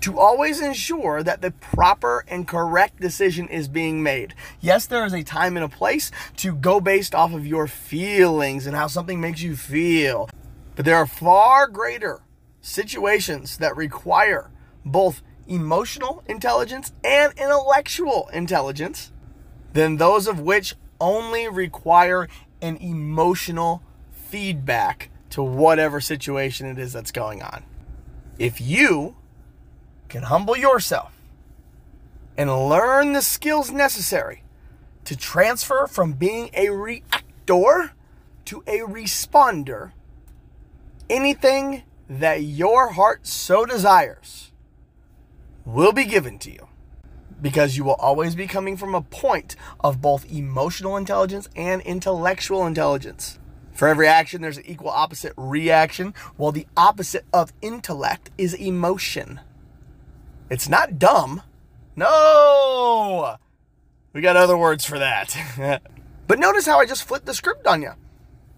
to 0.00 0.18
always 0.18 0.60
ensure 0.60 1.22
that 1.22 1.40
the 1.40 1.50
proper 1.50 2.26
and 2.28 2.46
correct 2.46 3.00
decision 3.00 3.48
is 3.48 3.68
being 3.68 4.02
made. 4.02 4.34
Yes, 4.60 4.84
there 4.84 5.06
is 5.06 5.14
a 5.14 5.22
time 5.22 5.56
and 5.56 5.64
a 5.64 5.68
place 5.68 6.10
to 6.36 6.54
go 6.54 6.78
based 6.78 7.14
off 7.14 7.32
of 7.32 7.46
your 7.46 7.66
feelings 7.66 8.66
and 8.66 8.76
how 8.76 8.86
something 8.86 9.18
makes 9.18 9.40
you 9.40 9.56
feel. 9.56 10.28
But 10.76 10.84
there 10.84 10.96
are 10.96 11.06
far 11.06 11.66
greater 11.68 12.20
situations 12.60 13.56
that 13.56 13.74
require 13.74 14.50
both 14.84 15.22
emotional 15.46 16.22
intelligence 16.26 16.92
and 17.02 17.32
intellectual 17.36 18.28
intelligence 18.32 19.12
than 19.72 19.96
those 19.96 20.26
of 20.26 20.40
which 20.40 20.74
only 21.00 21.48
require 21.48 22.28
an 22.62 22.76
emotional 22.78 23.82
feedback 24.12 25.10
to 25.30 25.42
whatever 25.42 26.00
situation 26.00 26.66
it 26.66 26.78
is 26.78 26.92
that's 26.92 27.12
going 27.12 27.42
on. 27.42 27.64
If 28.38 28.60
you 28.60 29.16
can 30.08 30.24
humble 30.24 30.56
yourself 30.56 31.12
and 32.36 32.68
learn 32.68 33.12
the 33.12 33.22
skills 33.22 33.70
necessary 33.70 34.42
to 35.04 35.16
transfer 35.16 35.86
from 35.86 36.14
being 36.14 36.50
a 36.54 36.70
reactor 36.70 37.92
to 38.46 38.62
a 38.66 38.78
responder, 38.80 39.92
anything 41.10 41.82
that 42.08 42.42
your 42.42 42.92
heart 42.92 43.26
so 43.26 43.64
desires 43.64 44.52
will 45.64 45.92
be 45.92 46.04
given 46.04 46.38
to 46.40 46.50
you 46.50 46.68
because 47.40 47.76
you 47.76 47.84
will 47.84 47.94
always 47.94 48.34
be 48.34 48.46
coming 48.46 48.76
from 48.76 48.94
a 48.94 49.02
point 49.02 49.56
of 49.80 50.00
both 50.00 50.30
emotional 50.32 50.96
intelligence 50.96 51.48
and 51.54 51.82
intellectual 51.82 52.66
intelligence. 52.66 53.38
For 53.72 53.88
every 53.88 54.06
action, 54.06 54.40
there's 54.40 54.56
an 54.56 54.66
equal 54.66 54.90
opposite 54.90 55.32
reaction, 55.36 56.14
while 56.36 56.52
the 56.52 56.66
opposite 56.76 57.24
of 57.32 57.52
intellect 57.60 58.30
is 58.38 58.54
emotion. 58.54 59.40
It's 60.48 60.68
not 60.68 60.98
dumb. 60.98 61.42
No! 61.96 63.36
We 64.12 64.20
got 64.20 64.36
other 64.36 64.56
words 64.56 64.84
for 64.84 64.98
that. 65.00 65.82
but 66.28 66.38
notice 66.38 66.66
how 66.66 66.78
I 66.78 66.86
just 66.86 67.02
flipped 67.02 67.26
the 67.26 67.34
script 67.34 67.66
on 67.66 67.82
you. 67.82 67.92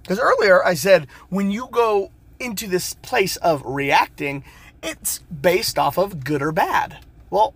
Because 0.03 0.21
earlier 0.21 0.65
I 0.65 0.75
said 0.75 1.09
when 1.31 1.51
you 1.51 1.69
go 1.71 2.13
into 2.39 2.67
this 2.67 2.95
place 2.95 3.37
of 3.39 3.63
reacting, 3.65 4.45
it's 4.87 5.19
based 5.19 5.79
off 5.79 5.99
of 5.99 6.25
good 6.25 6.41
or 6.41 6.53
bad. 6.53 6.99
Well, 7.29 7.55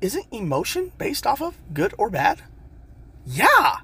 isn't 0.00 0.26
emotion 0.32 0.92
based 0.98 1.26
off 1.26 1.40
of 1.40 1.56
good 1.72 1.94
or 1.96 2.10
bad? 2.10 2.42
Yeah. 3.24 3.78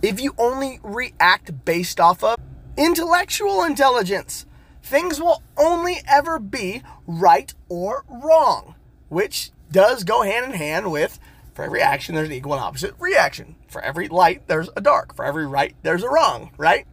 If 0.00 0.20
you 0.20 0.34
only 0.38 0.78
react 0.82 1.64
based 1.64 1.98
off 1.98 2.22
of 2.22 2.38
intellectual 2.76 3.64
intelligence, 3.64 4.46
things 4.82 5.20
will 5.20 5.42
only 5.56 5.96
ever 6.06 6.38
be 6.38 6.82
right 7.06 7.52
or 7.68 8.04
wrong, 8.08 8.76
which 9.08 9.50
does 9.72 10.04
go 10.04 10.22
hand 10.22 10.46
in 10.46 10.52
hand 10.52 10.92
with 10.92 11.18
for 11.56 11.64
every 11.64 11.80
action 11.80 12.14
there's 12.14 12.28
an 12.28 12.34
equal 12.34 12.52
and 12.52 12.62
opposite 12.62 12.94
reaction. 12.98 13.56
For 13.66 13.80
every 13.80 14.08
light 14.08 14.46
there's 14.46 14.68
a 14.76 14.80
dark. 14.80 15.16
For 15.16 15.24
every 15.24 15.46
right 15.46 15.74
there's 15.82 16.02
a 16.02 16.08
wrong, 16.08 16.50
right? 16.58 16.86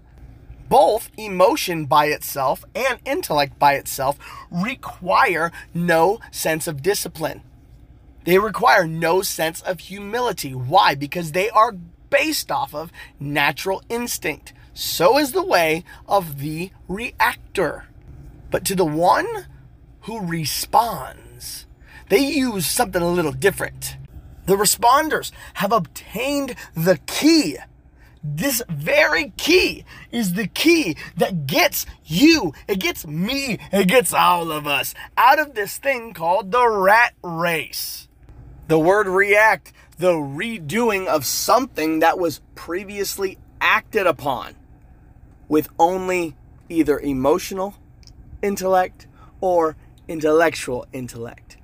Both 0.69 1.09
emotion 1.17 1.85
by 1.85 2.07
itself 2.07 2.63
and 2.75 2.99
intellect 3.05 3.59
by 3.59 3.73
itself 3.73 4.17
require 4.51 5.51
no 5.73 6.19
sense 6.31 6.67
of 6.67 6.81
discipline. 6.81 7.41
They 8.25 8.39
require 8.39 8.87
no 8.87 9.21
sense 9.21 9.61
of 9.61 9.81
humility. 9.81 10.53
Why? 10.53 10.95
Because 10.95 11.31
they 11.31 11.49
are 11.49 11.73
based 12.09 12.51
off 12.51 12.73
of 12.73 12.91
natural 13.19 13.83
instinct. 13.89 14.53
So 14.73 15.17
is 15.17 15.31
the 15.31 15.45
way 15.45 15.83
of 16.07 16.39
the 16.39 16.71
reactor. 16.87 17.85
But 18.49 18.65
to 18.65 18.75
the 18.75 18.85
one 18.85 19.27
who 20.01 20.25
responds, 20.25 21.65
they 22.09 22.19
use 22.19 22.65
something 22.65 23.01
a 23.01 23.07
little 23.07 23.31
different. 23.31 23.97
The 24.45 24.55
responders 24.55 25.31
have 25.55 25.71
obtained 25.71 26.55
the 26.75 26.99
key 27.05 27.57
this 28.23 28.63
very 28.69 29.33
key 29.35 29.83
is 30.11 30.33
the 30.33 30.47
key 30.47 30.95
that 31.17 31.45
gets 31.45 31.85
you, 32.05 32.53
it 32.67 32.79
gets 32.79 33.05
me, 33.05 33.59
it 33.71 33.87
gets 33.87 34.13
all 34.13 34.51
of 34.51 34.65
us 34.65 34.95
out 35.17 35.39
of 35.39 35.55
this 35.55 35.77
thing 35.77 36.13
called 36.13 36.51
the 36.51 36.67
rat 36.67 37.13
race. 37.21 38.07
The 38.69 38.79
word 38.79 39.07
react, 39.07 39.73
the 39.97 40.13
redoing 40.13 41.05
of 41.07 41.25
something 41.25 41.99
that 41.99 42.17
was 42.17 42.39
previously 42.55 43.37
acted 43.59 44.07
upon 44.07 44.55
with 45.49 45.67
only 45.77 46.35
either 46.69 46.99
emotional 46.99 47.75
intellect 48.41 49.05
or 49.41 49.75
intellectual 50.07 50.87
intellect. 50.93 51.57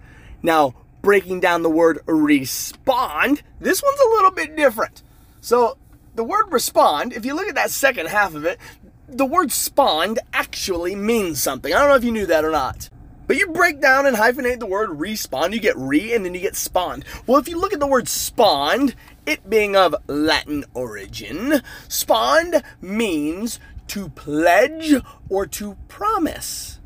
Now, 0.44 0.75
breaking 1.01 1.39
down 1.39 1.63
the 1.63 1.70
word 1.70 2.00
respond, 2.06 3.42
this 3.60 3.82
one's 3.82 4.00
a 4.00 4.10
little 4.10 4.32
bit 4.32 4.56
different. 4.56 5.04
So, 5.42 5.78
the 6.20 6.24
word 6.26 6.52
respond, 6.52 7.14
if 7.14 7.26
you 7.26 7.34
look 7.34 7.48
at 7.48 7.56
that 7.56 7.72
second 7.72 8.10
half 8.10 8.36
of 8.36 8.44
it, 8.44 8.60
the 9.08 9.26
word 9.26 9.54
spawned 9.54 10.20
actually 10.34 10.94
means 10.94 11.42
something. 11.42 11.74
I 11.74 11.80
don't 11.80 11.88
know 11.88 11.96
if 11.96 12.04
you 12.04 12.12
knew 12.12 12.26
that 12.26 12.44
or 12.44 12.52
not. 12.52 12.90
But 13.26 13.38
you 13.38 13.48
break 13.48 13.80
down 13.80 14.06
and 14.06 14.18
hyphenate 14.18 14.60
the 14.60 14.66
word 14.66 14.90
respawn, 14.90 15.54
you 15.54 15.62
get 15.62 15.78
re 15.78 16.14
and 16.14 16.26
then 16.26 16.34
you 16.34 16.42
get 16.42 16.58
spawned. 16.58 17.06
Well, 17.26 17.40
if 17.40 17.48
you 17.48 17.58
look 17.58 17.72
at 17.72 17.80
the 17.80 17.88
word 17.88 18.10
spawned, 18.10 18.96
it 19.26 19.50
being 19.50 19.78
of 19.78 19.96
Latin 20.08 20.66
origin, 20.74 21.62
spawned 21.88 22.64
means 22.82 23.58
to 23.88 24.10
pledge 24.10 24.96
or 25.30 25.46
to 25.46 25.78
promise. 25.88 26.82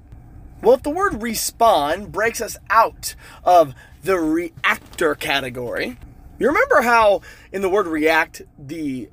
Well, 0.61 0.75
if 0.75 0.83
the 0.83 0.91
word 0.91 1.13
respawn 1.13 2.11
breaks 2.11 2.39
us 2.39 2.55
out 2.69 3.15
of 3.43 3.73
the 4.03 4.19
reactor 4.19 5.15
category, 5.15 5.97
you 6.37 6.47
remember 6.47 6.81
how 6.81 7.21
in 7.51 7.61
the 7.61 7.69
word 7.69 7.87
react, 7.87 8.41
the 8.59 9.09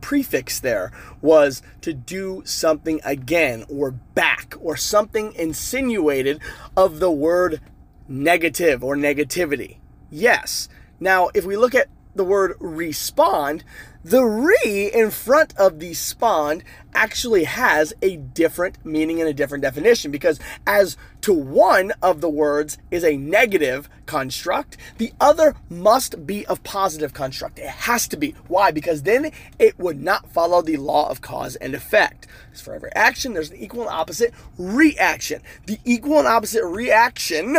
prefix 0.00 0.60
there 0.60 0.92
was 1.20 1.62
to 1.80 1.92
do 1.92 2.42
something 2.44 3.00
again 3.04 3.64
or 3.68 3.90
back 3.90 4.54
or 4.60 4.76
something 4.76 5.32
insinuated 5.34 6.40
of 6.76 7.00
the 7.00 7.10
word 7.10 7.60
negative 8.08 8.82
or 8.82 8.96
negativity. 8.96 9.78
Yes. 10.10 10.68
Now, 11.00 11.30
if 11.34 11.44
we 11.44 11.56
look 11.56 11.74
at 11.74 11.88
the 12.14 12.24
word 12.24 12.56
respond, 12.58 13.64
the 14.04 14.24
re 14.24 14.90
in 14.92 15.10
front 15.10 15.54
of 15.56 15.80
the 15.80 15.92
spawned 15.92 16.62
actually 16.94 17.44
has 17.44 17.92
a 18.00 18.16
different 18.16 18.84
meaning 18.84 19.20
and 19.20 19.28
a 19.28 19.34
different 19.34 19.62
definition 19.62 20.10
because 20.10 20.38
as 20.66 20.96
to 21.20 21.32
one 21.32 21.92
of 22.00 22.20
the 22.20 22.28
words 22.28 22.78
is 22.90 23.04
a 23.04 23.16
negative 23.16 23.88
construct, 24.06 24.76
the 24.98 25.12
other 25.20 25.56
must 25.68 26.26
be 26.26 26.46
of 26.46 26.62
positive 26.62 27.12
construct. 27.12 27.58
It 27.58 27.68
has 27.68 28.08
to 28.08 28.16
be. 28.16 28.34
Why? 28.46 28.70
Because 28.70 29.02
then 29.02 29.32
it 29.58 29.78
would 29.78 30.00
not 30.00 30.30
follow 30.32 30.62
the 30.62 30.76
law 30.76 31.10
of 31.10 31.20
cause 31.20 31.56
and 31.56 31.74
effect. 31.74 32.26
As 32.52 32.60
for 32.60 32.74
every 32.74 32.92
action, 32.94 33.34
there's 33.34 33.50
an 33.50 33.56
equal 33.56 33.82
and 33.82 33.90
opposite 33.90 34.32
reaction. 34.56 35.42
The 35.66 35.78
equal 35.84 36.18
and 36.18 36.28
opposite 36.28 36.64
reaction 36.64 37.56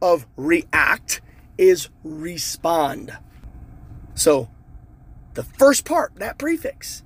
of 0.00 0.26
react 0.36 1.20
is 1.58 1.88
respond. 2.02 3.16
So 4.14 4.48
the 5.34 5.42
first 5.42 5.84
part, 5.84 6.14
that 6.16 6.38
prefix, 6.38 7.02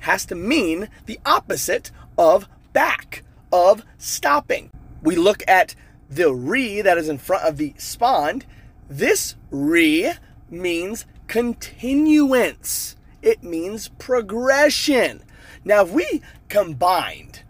has 0.00 0.24
to 0.26 0.34
mean 0.34 0.88
the 1.06 1.18
opposite 1.24 1.90
of 2.18 2.48
back, 2.72 3.24
of 3.52 3.84
stopping. 3.98 4.70
We 5.02 5.16
look 5.16 5.42
at 5.48 5.74
the 6.08 6.32
re 6.32 6.82
that 6.82 6.98
is 6.98 7.08
in 7.08 7.18
front 7.18 7.44
of 7.44 7.56
the 7.56 7.74
spawned, 7.78 8.44
This 8.88 9.36
re 9.50 10.12
means 10.50 11.06
continuance. 11.26 12.96
It 13.22 13.42
means 13.42 13.88
progression. 13.88 15.22
Now, 15.64 15.82
if 15.84 15.90
we 15.90 16.22
combined 16.48 17.42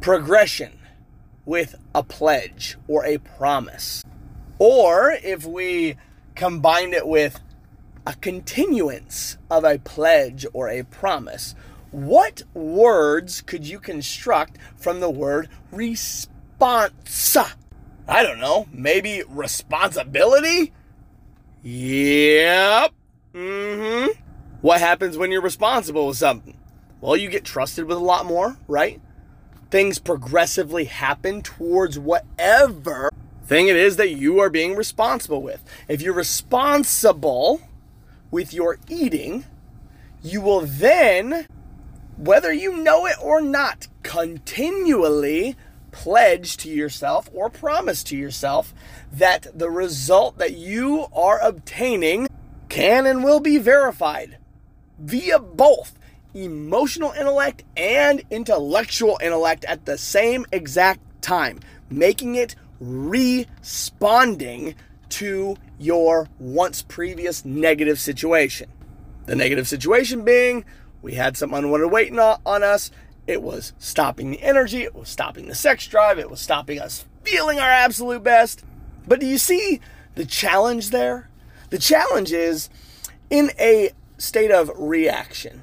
progression 0.00 0.78
with 1.44 1.74
a 1.94 2.02
pledge 2.02 2.76
or 2.86 3.04
a 3.04 3.18
promise, 3.18 4.04
or 4.58 5.10
if 5.10 5.44
we 5.44 5.96
combined 6.34 6.94
it 6.94 7.06
with 7.06 7.40
a 8.06 8.14
continuance 8.14 9.38
of 9.50 9.64
a 9.64 9.78
pledge 9.78 10.46
or 10.52 10.68
a 10.68 10.84
promise, 10.84 11.54
what 11.90 12.42
words 12.54 13.40
could 13.40 13.66
you 13.66 13.78
construct 13.78 14.58
from 14.76 15.00
the 15.00 15.10
word 15.10 15.48
response? 15.70 17.36
I 18.06 18.22
don't 18.22 18.40
know, 18.40 18.66
maybe 18.72 19.22
responsibility? 19.28 20.72
Yep. 21.62 22.92
Mm 23.34 24.06
hmm. 24.06 24.20
What 24.60 24.80
happens 24.80 25.16
when 25.16 25.30
you're 25.30 25.42
responsible 25.42 26.06
with 26.06 26.16
something? 26.16 26.58
Well, 27.00 27.16
you 27.16 27.28
get 27.28 27.44
trusted 27.44 27.84
with 27.84 27.98
a 27.98 28.00
lot 28.00 28.26
more, 28.26 28.56
right? 28.66 29.00
Things 29.70 29.98
progressively 29.98 30.84
happen 30.84 31.42
towards 31.42 31.98
whatever 31.98 33.10
thing 33.44 33.68
it 33.68 33.76
is 33.76 33.96
that 33.96 34.10
you 34.10 34.38
are 34.40 34.50
being 34.50 34.74
responsible 34.74 35.42
with. 35.42 35.62
If 35.86 36.00
you're 36.00 36.14
responsible 36.14 37.60
with 38.34 38.52
your 38.52 38.78
eating, 38.88 39.44
you 40.20 40.40
will 40.40 40.62
then, 40.62 41.46
whether 42.16 42.52
you 42.52 42.76
know 42.76 43.06
it 43.06 43.14
or 43.22 43.40
not, 43.40 43.86
continually 44.02 45.54
pledge 45.92 46.56
to 46.56 46.68
yourself 46.68 47.30
or 47.32 47.48
promise 47.48 48.02
to 48.02 48.16
yourself 48.16 48.74
that 49.12 49.46
the 49.56 49.70
result 49.70 50.36
that 50.36 50.56
you 50.56 51.06
are 51.14 51.38
obtaining 51.42 52.26
can 52.68 53.06
and 53.06 53.22
will 53.22 53.38
be 53.38 53.56
verified 53.56 54.36
via 54.98 55.38
both 55.38 55.96
emotional 56.34 57.12
intellect 57.12 57.62
and 57.76 58.20
intellectual 58.30 59.16
intellect 59.22 59.64
at 59.66 59.86
the 59.86 59.96
same 59.96 60.44
exact 60.50 60.98
time, 61.22 61.60
making 61.88 62.34
it 62.34 62.56
responding 62.80 64.74
to 65.14 65.56
your 65.78 66.28
once 66.38 66.82
previous 66.82 67.44
negative 67.44 67.98
situation. 67.98 68.70
The 69.26 69.36
negative 69.36 69.68
situation 69.68 70.24
being 70.24 70.64
we 71.04 71.14
had 71.14 71.36
some 71.36 71.52
unwanted 71.52 71.90
weight 71.90 72.18
on 72.18 72.62
us. 72.62 72.90
It 73.26 73.42
was 73.42 73.74
stopping 73.78 74.30
the 74.30 74.42
energy, 74.42 74.82
it 74.82 74.94
was 74.94 75.10
stopping 75.10 75.48
the 75.48 75.54
sex 75.54 75.86
drive, 75.86 76.18
it 76.18 76.30
was 76.30 76.40
stopping 76.40 76.80
us 76.80 77.04
feeling 77.22 77.58
our 77.58 77.70
absolute 77.70 78.22
best. 78.22 78.64
But 79.06 79.20
do 79.20 79.26
you 79.26 79.38
see 79.38 79.80
the 80.14 80.24
challenge 80.24 80.90
there? 80.90 81.28
The 81.70 81.78
challenge 81.78 82.32
is 82.32 82.70
in 83.30 83.50
a 83.58 83.90
state 84.16 84.50
of 84.50 84.70
reaction. 84.76 85.62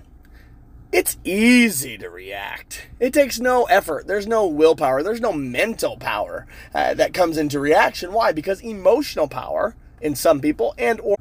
It's 0.91 1.17
easy 1.23 1.97
to 1.99 2.09
react. 2.09 2.89
It 2.99 3.13
takes 3.13 3.39
no 3.39 3.63
effort. 3.63 4.07
There's 4.07 4.27
no 4.27 4.45
willpower. 4.45 5.03
There's 5.03 5.21
no 5.21 5.31
mental 5.31 5.95
power 5.95 6.47
uh, 6.75 6.93
that 6.95 7.13
comes 7.13 7.37
into 7.37 7.61
reaction. 7.61 8.11
Why? 8.11 8.33
Because 8.33 8.59
emotional 8.61 9.29
power 9.29 9.75
in 10.01 10.15
some 10.15 10.41
people 10.41 10.75
and 10.77 10.99
or 10.99 11.15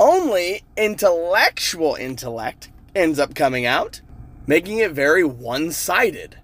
only 0.00 0.64
intellectual 0.76 1.94
intellect 1.94 2.72
ends 2.96 3.20
up 3.20 3.36
coming 3.36 3.64
out, 3.64 4.00
making 4.48 4.78
it 4.78 4.90
very 4.90 5.22
one-sided. 5.22 6.38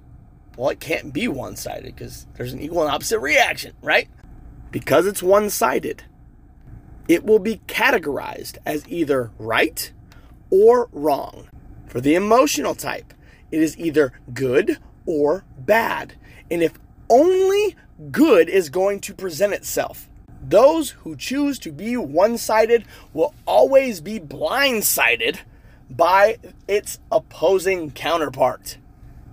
Well, 0.56 0.70
it 0.70 0.78
can't 0.78 1.12
be 1.12 1.26
one-sided 1.26 1.96
because 1.96 2.28
there's 2.34 2.52
an 2.52 2.60
equal 2.60 2.82
and 2.82 2.92
opposite 2.92 3.18
reaction, 3.18 3.72
right? 3.82 4.08
Because 4.70 5.04
it's 5.06 5.22
one-sided, 5.22 6.04
it 7.08 7.24
will 7.24 7.40
be 7.40 7.60
categorized 7.66 8.58
as 8.64 8.86
either 8.88 9.32
right 9.38 9.92
or 10.50 10.88
wrong. 10.92 11.48
For 11.88 12.00
the 12.00 12.14
emotional 12.14 12.74
type, 12.74 13.14
it 13.50 13.60
is 13.60 13.78
either 13.78 14.12
good 14.34 14.78
or 15.06 15.44
bad. 15.58 16.14
And 16.50 16.62
if 16.62 16.78
only 17.08 17.76
good 18.10 18.48
is 18.48 18.68
going 18.68 19.00
to 19.00 19.14
present 19.14 19.54
itself, 19.54 20.08
those 20.42 20.90
who 20.90 21.16
choose 21.16 21.58
to 21.60 21.72
be 21.72 21.96
one 21.96 22.38
sided 22.38 22.84
will 23.12 23.34
always 23.46 24.00
be 24.00 24.20
blindsided 24.20 25.38
by 25.90 26.38
its 26.68 26.98
opposing 27.10 27.90
counterpart. 27.90 28.76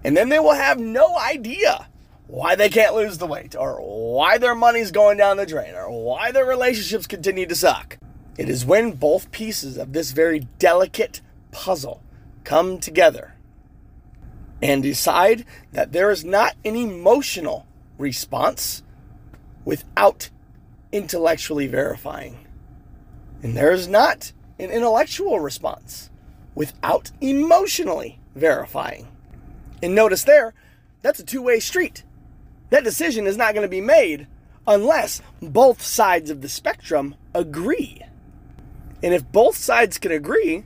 And 0.04 0.16
then 0.16 0.30
they 0.30 0.40
will 0.40 0.54
have 0.54 0.80
no 0.80 1.18
idea 1.18 1.88
why 2.28 2.56
they 2.56 2.70
can't 2.70 2.96
lose 2.96 3.18
the 3.18 3.28
weight, 3.28 3.56
or 3.56 3.76
why 3.76 4.38
their 4.38 4.56
money's 4.56 4.92
going 4.92 5.18
down 5.18 5.38
the 5.38 5.46
drain, 5.46 5.76
or 5.76 5.92
why 5.92 6.32
their 6.32 6.46
relationships 6.46 7.06
continue 7.06 7.46
to 7.46 7.56
suck. 7.56 7.98
It 8.38 8.50
is 8.50 8.66
when 8.66 8.94
both 8.94 9.32
pieces 9.32 9.78
of 9.78 9.94
this 9.94 10.12
very 10.12 10.48
delicate 10.58 11.22
puzzle 11.52 12.02
come 12.46 12.80
together 12.80 13.36
and 14.62 14.82
decide 14.82 15.46
that 15.74 15.92
there 15.92 16.12
is 16.12 16.24
not 16.24 16.56
an 16.64 16.76
emotional 16.76 17.68
response 17.98 18.84
without 19.66 20.30
intellectually 20.92 21.68
verifying. 21.68 22.48
And 23.44 23.56
there 23.56 23.72
is 23.72 23.88
not 23.88 24.32
an 24.58 24.70
intellectual 24.70 25.40
response 25.40 26.10
without 26.54 27.12
emotionally 27.20 28.20
verifying. 28.34 29.08
And 29.84 29.94
notice 29.94 30.24
there, 30.24 30.54
that's 31.02 31.20
a 31.20 31.26
two 31.26 31.42
way 31.42 31.60
street. 31.60 32.04
That 32.70 32.84
decision 32.84 33.28
is 33.28 33.38
not 33.38 33.54
going 33.54 33.66
to 33.66 33.70
be 33.70 33.82
made 33.82 34.28
unless 34.66 35.22
both 35.42 35.82
sides 35.82 36.30
of 36.30 36.42
the 36.42 36.50
spectrum 36.50 37.16
agree. 37.34 38.02
And 39.04 39.14
if 39.14 39.32
both 39.32 39.58
sides 39.58 40.00
can 40.00 40.12
agree, 40.12 40.66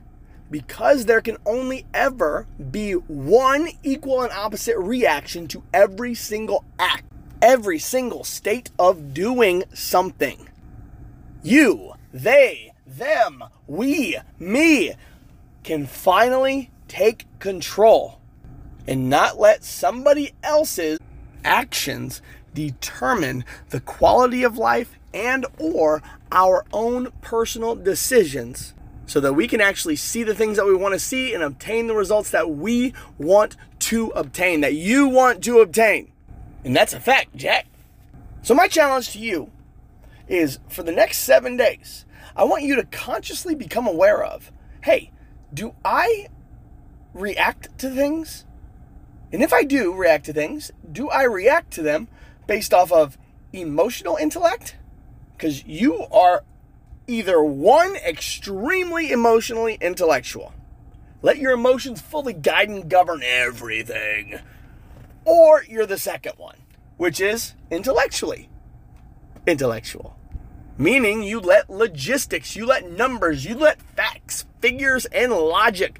because 0.52 1.06
there 1.06 1.22
can 1.22 1.38
only 1.46 1.86
ever 1.94 2.48
be 2.72 2.94
one 2.94 3.70
equal 3.84 4.22
and 4.22 4.32
opposite 4.32 4.78
reaction 4.78 5.48
to 5.48 5.64
every 5.74 6.16
single 6.16 6.66
act, 6.78 7.06
every 7.42 7.80
single 7.80 8.24
state 8.24 8.72
of 8.80 9.14
doing 9.14 9.64
something. 9.74 10.50
You, 11.44 11.94
they, 12.14 12.74
them, 12.86 13.44
we, 13.68 14.18
me 14.40 14.94
can 15.64 15.86
finally 15.86 16.72
take 16.88 17.26
control 17.40 18.20
and 18.88 19.10
not 19.10 19.40
let 19.40 19.64
somebody 19.64 20.34
else's 20.44 21.00
actions 21.44 22.22
determine 22.54 23.46
the 23.70 23.80
quality 23.80 24.44
of 24.44 24.58
life 24.58 24.98
and 25.14 25.46
or 25.58 26.02
our 26.32 26.66
own 26.74 27.12
personal 27.22 27.76
decisions 27.76 28.74
so 29.10 29.19
that 29.19 29.34
we 29.34 29.48
can 29.48 29.60
actually 29.60 29.95
see 29.95 30.22
the 30.22 30.36
things 30.36 30.56
that 30.56 30.67
we 30.67 30.76
want 30.76 30.93
to 30.93 31.00
see 31.00 31.34
and 31.34 31.41
obtain 31.41 31.88
the 31.88 31.95
results 31.95 32.30
that 32.30 32.52
we 32.52 32.93
want 33.17 33.58
to 33.80 34.10
obtain, 34.10 34.62
that 34.62 34.76
you 34.76 35.08
want 35.08 35.43
to 35.43 35.62
obtain. 35.62 36.12
And 36.63 36.76
that's 36.76 36.93
a 36.93 37.00
fact, 37.00 37.36
Jack. 37.36 37.65
So, 38.43 38.54
my 38.54 38.67
challenge 38.67 39.10
to 39.13 39.19
you 39.19 39.50
is 40.28 40.60
for 40.69 40.84
the 40.84 40.91
next 40.91 41.19
seven 41.19 41.58
days, 41.58 42.06
I 42.36 42.43
want 42.43 42.62
you 42.62 42.76
to 42.76 42.84
consciously 42.84 43.56
become 43.56 43.88
aware 43.88 44.24
of 44.24 44.52
hey, 44.84 45.12
do 45.52 45.74
I 45.84 46.28
react 47.15 47.78
to 47.80 47.89
things? 47.89 48.45
And 49.34 49.41
if 49.41 49.52
I 49.52 49.63
do 49.63 49.91
react 49.91 50.26
to 50.26 50.34
things, 50.34 50.72
do 50.89 51.10
I 51.10 51.24
react 51.24 51.72
to 51.72 51.82
them 51.82 52.10
based 52.45 52.76
off 52.76 52.91
of 52.91 53.17
emotional 53.54 54.17
intellect? 54.17 54.76
Because 55.36 55.65
you 55.65 56.06
are 56.12 56.43
either 57.10 57.43
one, 57.43 57.95
extremely 57.95 59.12
emotionally 59.12 59.78
intellectual. 59.82 60.54
Let 61.22 61.38
your 61.38 61.52
emotions 61.52 62.00
fully 62.00 62.34
guide 62.34 62.69
and 62.69 62.89
govern 62.89 63.22
everything. 63.24 64.39
Or 65.26 65.63
you're 65.63 65.86
the 65.86 65.98
second 65.98 66.34
one, 66.38 66.58
which 66.98 67.19
is 67.19 67.56
intellectually 67.69 68.50
intellectual. 69.45 70.15
Meaning 70.78 71.24
you 71.24 71.39
let 71.39 71.69
logistics, 71.69 72.56
you 72.56 72.65
let 72.65 72.89
numbers, 72.89 73.43
you 73.43 73.56
let 73.56 73.82
facts, 73.82 74.45
figures, 74.62 75.06
and 75.08 75.34
logic 75.34 76.00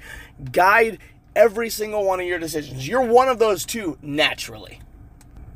guide 0.52 0.98
every 1.36 1.68
single 1.68 2.04
one 2.04 2.20
of 2.20 2.26
your 2.26 2.38
decisions. 2.38 2.88
You're 2.88 3.04
one 3.04 3.28
of 3.28 3.38
those 3.38 3.66
two 3.66 3.98
naturally. 4.00 4.80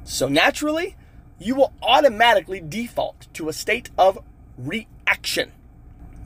So, 0.04 0.28
naturally, 0.28 0.96
you 1.38 1.54
will 1.54 1.72
automatically 1.82 2.60
default 2.60 3.28
to 3.34 3.48
a 3.48 3.54
state 3.54 3.90
of 3.96 4.18
reaction. 4.58 5.52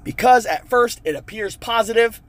Because 0.05 0.47
at 0.47 0.69
first 0.69 1.01
it 1.05 1.15
appears 1.15 1.57
positive, 1.57 2.23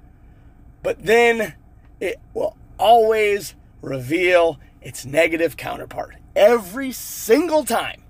but 0.83 1.05
then 1.05 1.53
it 1.99 2.19
will 2.33 2.57
always 2.77 3.55
reveal 3.81 4.59
its 4.81 5.05
negative 5.05 5.57
counterpart. 5.57 6.15
Every 6.35 6.91
single 6.91 7.63
time 7.65 8.03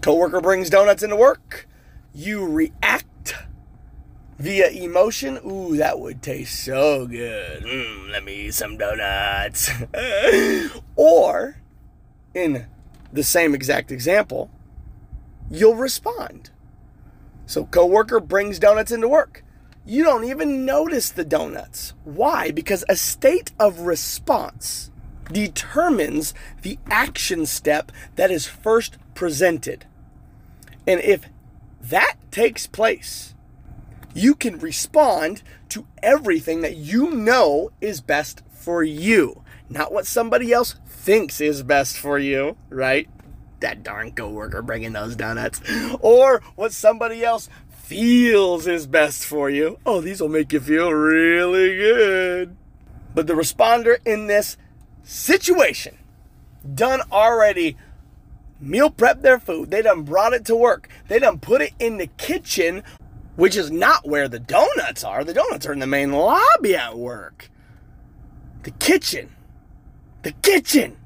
coworker 0.00 0.40
brings 0.40 0.70
donuts 0.70 1.02
into 1.02 1.16
work, 1.16 1.68
you 2.14 2.46
react 2.46 3.34
via 4.38 4.68
emotion. 4.70 5.38
Ooh, 5.46 5.76
that 5.76 6.00
would 6.00 6.22
taste 6.22 6.64
so 6.64 7.06
good. 7.06 7.62
Mm, 7.62 8.10
let 8.10 8.24
me 8.24 8.46
eat 8.46 8.54
some 8.54 8.76
donuts. 8.76 9.70
or, 10.96 11.56
in 12.34 12.66
the 13.12 13.22
same 13.22 13.54
exact 13.54 13.92
example, 13.92 14.50
you'll 15.50 15.76
respond 15.76 16.50
So, 17.50 17.64
coworker 17.64 18.20
brings 18.20 18.60
donuts 18.60 18.92
into 18.92 19.08
work. 19.08 19.42
You 19.84 20.04
don't 20.04 20.22
even 20.22 20.64
notice 20.64 21.10
the 21.10 21.24
donuts. 21.24 21.94
Why? 22.04 22.52
Because 22.52 22.84
a 22.88 22.94
state 22.94 23.50
of 23.58 23.80
response 23.80 24.92
determines 25.32 26.32
the 26.62 26.78
action 26.88 27.46
step 27.46 27.90
that 28.14 28.30
is 28.30 28.46
first 28.46 28.98
presented. 29.14 29.84
And 30.86 31.00
if 31.00 31.26
that 31.80 32.14
takes 32.30 32.68
place, 32.68 33.34
you 34.14 34.36
can 34.36 34.60
respond 34.60 35.42
to 35.70 35.88
everything 36.04 36.60
that 36.60 36.76
you 36.76 37.10
know 37.10 37.72
is 37.80 38.00
best 38.00 38.44
for 38.52 38.84
you, 38.84 39.42
not 39.68 39.92
what 39.92 40.06
somebody 40.06 40.52
else 40.52 40.76
thinks 40.86 41.40
is 41.40 41.64
best 41.64 41.98
for 41.98 42.16
you, 42.16 42.56
right? 42.68 43.08
That 43.60 43.82
darn 43.82 44.12
coworker 44.12 44.62
bringing 44.62 44.92
those 44.92 45.16
donuts, 45.16 45.60
or 46.00 46.40
what 46.56 46.72
somebody 46.72 47.24
else 47.24 47.48
feels 47.68 48.66
is 48.66 48.86
best 48.86 49.24
for 49.24 49.50
you. 49.50 49.78
Oh, 49.84 50.00
these 50.00 50.20
will 50.20 50.28
make 50.28 50.52
you 50.52 50.60
feel 50.60 50.92
really 50.92 51.76
good. 51.76 52.56
But 53.14 53.26
the 53.26 53.34
responder 53.34 53.98
in 54.06 54.28
this 54.28 54.56
situation 55.02 55.98
done 56.74 57.00
already 57.10 57.76
meal 58.60 58.90
prep 58.90 59.22
their 59.22 59.40
food. 59.40 59.70
They 59.70 59.82
done 59.82 60.02
brought 60.02 60.32
it 60.32 60.44
to 60.46 60.54
work. 60.54 60.88
They 61.08 61.18
done 61.18 61.40
put 61.40 61.62
it 61.62 61.72
in 61.78 61.96
the 61.96 62.06
kitchen, 62.06 62.82
which 63.36 63.56
is 63.56 63.70
not 63.70 64.06
where 64.06 64.28
the 64.28 64.38
donuts 64.38 65.02
are. 65.02 65.24
The 65.24 65.34
donuts 65.34 65.66
are 65.66 65.72
in 65.72 65.80
the 65.80 65.86
main 65.86 66.12
lobby 66.12 66.76
at 66.76 66.96
work. 66.96 67.50
The 68.62 68.70
kitchen. 68.70 69.34
The 70.22 70.32
kitchen. 70.32 70.96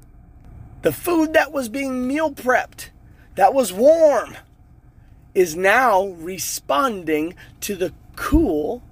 The 0.85 0.91
food 0.91 1.33
that 1.33 1.51
was 1.51 1.67
being 1.67 2.05
meal 2.05 2.31
prepped, 2.31 2.89
that 3.33 3.55
was 3.55 3.73
warm, 3.73 4.37
is 5.33 5.55
now 5.55 6.09
responding 6.09 7.33
to 7.61 7.75
the 7.75 7.91
cool 8.15 8.83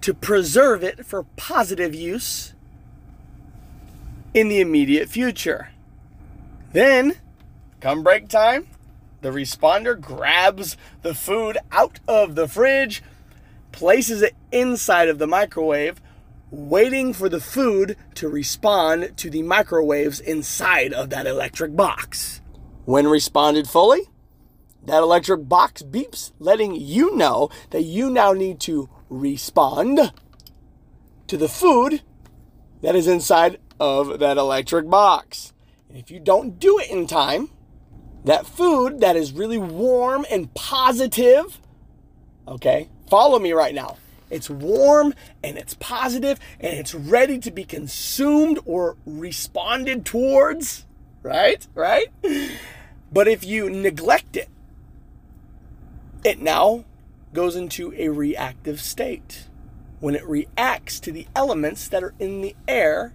to 0.00 0.14
preserve 0.14 0.84
it 0.84 1.04
for 1.04 1.24
positive 1.34 1.92
use 1.92 2.54
in 4.32 4.46
the 4.46 4.60
immediate 4.60 5.08
future. 5.08 5.70
Then, 6.72 7.16
come 7.80 8.04
break 8.04 8.28
time, 8.28 8.68
the 9.22 9.30
responder 9.30 10.00
grabs 10.00 10.76
the 11.02 11.14
food 11.14 11.58
out 11.72 11.98
of 12.06 12.36
the 12.36 12.46
fridge, 12.46 13.02
places 13.72 14.22
it 14.22 14.36
inside 14.52 15.08
of 15.08 15.18
the 15.18 15.26
microwave, 15.26 16.00
waiting 16.56 17.12
for 17.12 17.28
the 17.28 17.40
food 17.40 17.96
to 18.14 18.28
respond 18.30 19.14
to 19.18 19.28
the 19.28 19.42
microwaves 19.42 20.20
inside 20.20 20.90
of 20.94 21.10
that 21.10 21.26
electric 21.26 21.76
box. 21.76 22.40
When 22.86 23.06
responded 23.06 23.68
fully, 23.68 24.08
that 24.86 25.02
electric 25.02 25.48
box 25.48 25.82
beeps, 25.82 26.32
letting 26.38 26.74
you 26.74 27.14
know 27.14 27.50
that 27.70 27.82
you 27.82 28.08
now 28.08 28.32
need 28.32 28.58
to 28.60 28.88
respond 29.10 30.12
to 31.26 31.36
the 31.36 31.48
food 31.48 32.00
that 32.80 32.96
is 32.96 33.06
inside 33.06 33.58
of 33.78 34.18
that 34.20 34.38
electric 34.38 34.88
box. 34.88 35.52
And 35.90 35.98
if 35.98 36.10
you 36.10 36.20
don't 36.20 36.58
do 36.58 36.78
it 36.78 36.90
in 36.90 37.06
time, 37.06 37.50
that 38.24 38.46
food 38.46 39.00
that 39.00 39.14
is 39.14 39.32
really 39.32 39.58
warm 39.58 40.24
and 40.30 40.52
positive, 40.54 41.60
okay, 42.48 42.88
follow 43.10 43.38
me 43.38 43.52
right 43.52 43.74
now. 43.74 43.98
It's 44.30 44.50
warm 44.50 45.14
and 45.42 45.56
it's 45.56 45.74
positive 45.74 46.40
and 46.60 46.76
it's 46.76 46.94
ready 46.94 47.38
to 47.38 47.50
be 47.50 47.64
consumed 47.64 48.58
or 48.64 48.96
responded 49.06 50.04
towards, 50.04 50.84
right? 51.22 51.66
Right? 51.74 52.08
But 53.12 53.28
if 53.28 53.44
you 53.44 53.70
neglect 53.70 54.36
it, 54.36 54.48
it 56.24 56.40
now 56.42 56.84
goes 57.32 57.54
into 57.54 57.94
a 57.96 58.08
reactive 58.08 58.80
state. 58.80 59.46
When 60.00 60.14
it 60.14 60.26
reacts 60.26 61.00
to 61.00 61.12
the 61.12 61.26
elements 61.34 61.88
that 61.88 62.02
are 62.02 62.14
in 62.18 62.42
the 62.42 62.54
air 62.68 63.14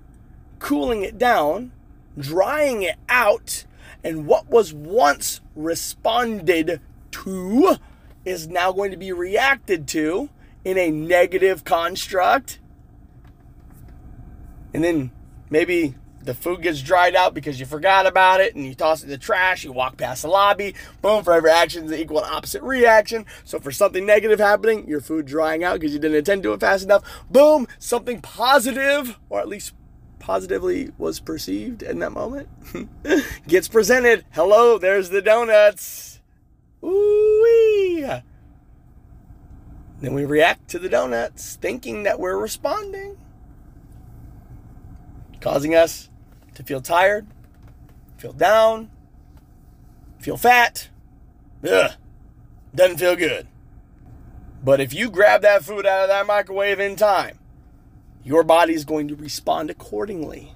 cooling 0.59 1.03
it 1.03 1.17
down, 1.17 1.71
drying 2.17 2.83
it 2.83 2.97
out, 3.09 3.65
and 4.03 4.25
what 4.25 4.49
was 4.49 4.73
once 4.73 5.41
responded 5.55 6.79
to 7.11 7.75
is 8.25 8.47
now 8.47 8.71
going 8.71 8.91
to 8.91 8.97
be 8.97 9.11
reacted 9.11 9.87
to 9.89 10.29
in 10.63 10.77
a 10.77 10.91
negative 10.91 11.63
construct. 11.63 12.59
And 14.73 14.83
then 14.83 15.11
maybe 15.49 15.95
the 16.23 16.33
food 16.33 16.61
gets 16.61 16.81
dried 16.81 17.15
out 17.15 17.33
because 17.33 17.59
you 17.59 17.65
forgot 17.65 18.05
about 18.05 18.41
it 18.41 18.55
and 18.55 18.65
you 18.65 18.75
toss 18.75 19.01
it 19.01 19.05
in 19.05 19.09
the 19.09 19.17
trash, 19.17 19.63
you 19.63 19.71
walk 19.71 19.97
past 19.97 20.21
the 20.21 20.27
lobby, 20.27 20.75
boom, 21.01 21.23
for 21.23 21.33
every 21.33 21.49
action 21.49 21.85
is 21.85 21.91
equal 21.93 22.23
and 22.23 22.31
opposite 22.31 22.61
reaction. 22.61 23.25
So 23.43 23.59
for 23.59 23.71
something 23.71 24.05
negative 24.05 24.39
happening, 24.39 24.87
your 24.87 25.01
food 25.01 25.25
drying 25.25 25.63
out 25.63 25.79
because 25.79 25.93
you 25.93 25.99
didn't 25.99 26.17
attend 26.17 26.43
to 26.43 26.53
it 26.53 26.59
fast 26.59 26.83
enough, 26.83 27.03
boom, 27.29 27.67
something 27.79 28.21
positive, 28.21 29.19
or 29.29 29.39
at 29.39 29.47
least 29.47 29.73
positively 30.19 30.91
was 30.99 31.19
perceived 31.19 31.81
in 31.81 31.97
that 31.99 32.11
moment 32.11 32.47
gets 33.47 33.67
presented. 33.67 34.23
Hello, 34.31 34.77
there's 34.77 35.09
the 35.09 35.21
donuts. 35.21 36.21
Ooh-wee. 36.83 38.21
Then 40.01 40.13
we 40.13 40.25
react 40.25 40.67
to 40.69 40.79
the 40.79 40.89
donuts, 40.89 41.55
thinking 41.55 42.03
that 42.03 42.19
we're 42.19 42.37
responding, 42.37 43.17
causing 45.39 45.75
us 45.75 46.09
to 46.55 46.63
feel 46.63 46.81
tired, 46.81 47.27
feel 48.17 48.33
down, 48.33 48.89
feel 50.19 50.37
fat. 50.37 50.89
Ugh, 51.63 51.91
doesn't 52.73 52.97
feel 52.97 53.15
good. 53.15 53.47
But 54.63 54.81
if 54.81 54.93
you 54.93 55.09
grab 55.09 55.43
that 55.43 55.63
food 55.63 55.85
out 55.85 56.03
of 56.03 56.09
that 56.09 56.25
microwave 56.27 56.79
in 56.79 56.95
time, 56.95 57.37
your 58.23 58.43
body 58.43 58.73
is 58.73 58.85
going 58.85 59.07
to 59.07 59.15
respond 59.15 59.69
accordingly. 59.69 60.53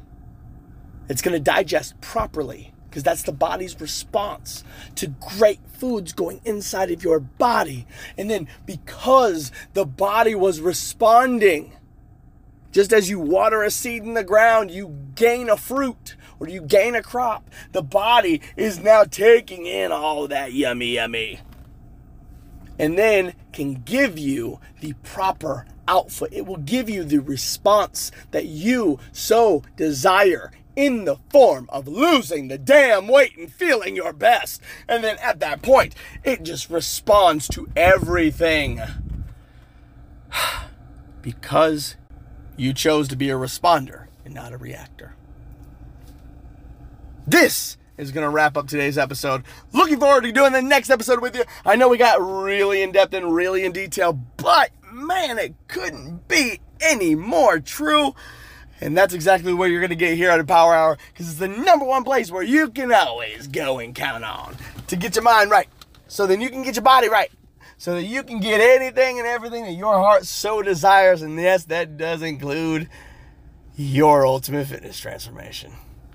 It's 1.08 1.22
going 1.22 1.34
to 1.34 1.40
digest 1.40 2.00
properly 2.02 2.74
because 2.96 3.04
that's 3.04 3.24
the 3.24 3.34
body's 3.34 3.82
response 3.82 4.64
to 4.96 5.08
great 5.08 5.60
foods 5.68 6.14
going 6.14 6.40
inside 6.46 6.92
of 6.92 7.04
your 7.04 7.20
body. 7.20 7.86
And 8.18 8.30
then 8.30 8.48
because 8.66 9.52
the 9.74 9.86
body 9.86 10.34
was 10.34 10.62
responding, 10.62 11.74
just 12.72 12.94
as 12.94 13.10
you 13.10 13.20
water 13.20 13.64
a 13.64 13.70
seed 13.70 14.04
in 14.04 14.14
the 14.14 14.24
ground, 14.24 14.72
you 14.72 14.96
gain 15.14 15.50
a 15.50 15.58
fruit 15.58 16.16
or 16.40 16.48
you 16.48 16.62
gain 16.62 16.96
a 16.96 17.04
crop. 17.04 17.50
The 17.74 17.82
body 17.82 18.42
is 18.56 18.80
now 18.80 19.04
taking 19.04 19.66
in 19.66 19.92
all 19.92 20.30
that 20.30 20.54
yummy, 20.54 20.94
yummy. 20.94 21.42
And 22.80 22.98
then 22.98 23.34
can 23.52 23.82
give 23.84 24.18
you 24.18 24.62
the 24.80 24.94
proper 25.04 25.66
output. 25.86 26.30
It 26.32 26.46
will 26.46 26.56
give 26.56 26.90
you 26.90 27.04
the 27.04 27.20
response 27.20 28.10
that 28.32 28.46
you 28.46 29.00
so 29.12 29.64
desire 29.76 30.54
in 30.76 31.06
the 31.06 31.18
form 31.30 31.68
of 31.70 31.88
losing 31.88 32.48
the 32.48 32.58
damn 32.58 33.08
weight 33.08 33.38
and 33.38 33.52
feeling 33.52 33.96
your 33.96 34.14
best. 34.14 34.62
And 34.88 35.04
then 35.04 35.18
at 35.22 35.40
that 35.40 35.62
point, 35.62 35.96
it 36.24 36.44
just 36.44 36.70
responds 36.70 37.48
to 37.50 37.68
everything. 37.76 38.82
because 41.22 41.96
you 42.58 42.74
chose 42.74 43.08
to 43.08 43.16
be 43.16 43.30
a 43.30 43.36
responder 43.36 44.08
and 44.24 44.34
not 44.34 44.54
a 44.54 44.58
reactor. 44.58 45.16
This 47.28 47.78
is 47.98 48.12
going 48.12 48.24
to 48.24 48.30
wrap 48.30 48.58
up 48.58 48.68
today's 48.68 48.98
episode. 48.98 49.44
Looking 49.72 50.00
forward 50.00 50.24
to 50.24 50.32
doing 50.32 50.52
the 50.52 50.62
next 50.62 50.90
episode 50.90 51.22
with 51.22 51.36
you. 51.36 51.44
I 51.66 51.76
know 51.76 51.90
we 51.90 51.98
got 51.98 52.22
really 52.22 52.82
in 52.82 52.92
depth 52.92 53.14
and 53.14 53.34
really 53.34 53.66
in 53.66 53.72
detail, 53.72 54.14
but 54.38 54.72
man, 54.92 55.40
it 55.40 55.56
couldn't 55.68 56.28
be 56.28 56.60
any 56.82 57.16
more 57.16 57.60
true. 57.60 58.14
And 58.82 58.96
that's 58.96 59.14
exactly 59.14 59.54
what 59.54 59.70
you're 59.70 59.80
going 59.80 59.90
to 59.90 59.96
get 59.96 60.18
here 60.18 60.30
at 60.30 60.40
Empower 60.40 60.74
Hour 60.74 60.98
because 61.14 61.30
it's 61.30 61.40
the 61.40 61.48
number 61.48 61.86
one 61.86 62.04
place 62.04 62.30
where 62.30 62.44
you 62.44 62.70
can 62.70 62.92
always 62.92 63.48
go 63.48 63.80
and 63.80 63.96
count 63.96 64.24
on 64.24 64.56
to 64.88 64.96
get 64.96 65.16
your 65.16 65.24
mind 65.24 65.50
right. 65.50 65.70
So 66.08 66.28
then 66.28 66.42
you 66.42 66.50
can 66.50 66.62
get 66.62 66.76
your 66.76 66.84
body 66.84 67.10
right. 67.10 67.32
So 67.78 67.96
that 67.96 68.04
you 68.04 68.24
can 68.24 68.40
get 68.40 68.62
anything 68.62 69.20
and 69.20 69.28
everything 69.28 69.66
that 69.66 69.74
your 69.74 69.98
heart 69.98 70.26
so 70.26 70.62
desires. 70.62 71.22
And 71.22 71.40
yes, 71.40 71.66
that 71.66 71.98
does 71.98 72.22
include 72.22 72.90
your 73.76 74.26
ultimate 74.26 74.68
fitness 74.68 75.00
transformation. 75.00 75.74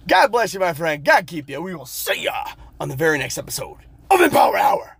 God 0.09 0.33
bless 0.33 0.55
you, 0.55 0.61
my 0.61 0.73
friend. 0.73 1.05
God 1.05 1.27
keep 1.27 1.51
you. 1.51 1.61
We 1.61 1.75
will 1.75 1.87
see 1.87 2.25
ya 2.25 2.45
on 2.79 2.89
the 2.89 2.97
very 2.97 3.19
next 3.19 3.37
episode 3.37 3.79
of 4.11 4.21
Empower 4.21 4.57
Hour. 4.57 4.97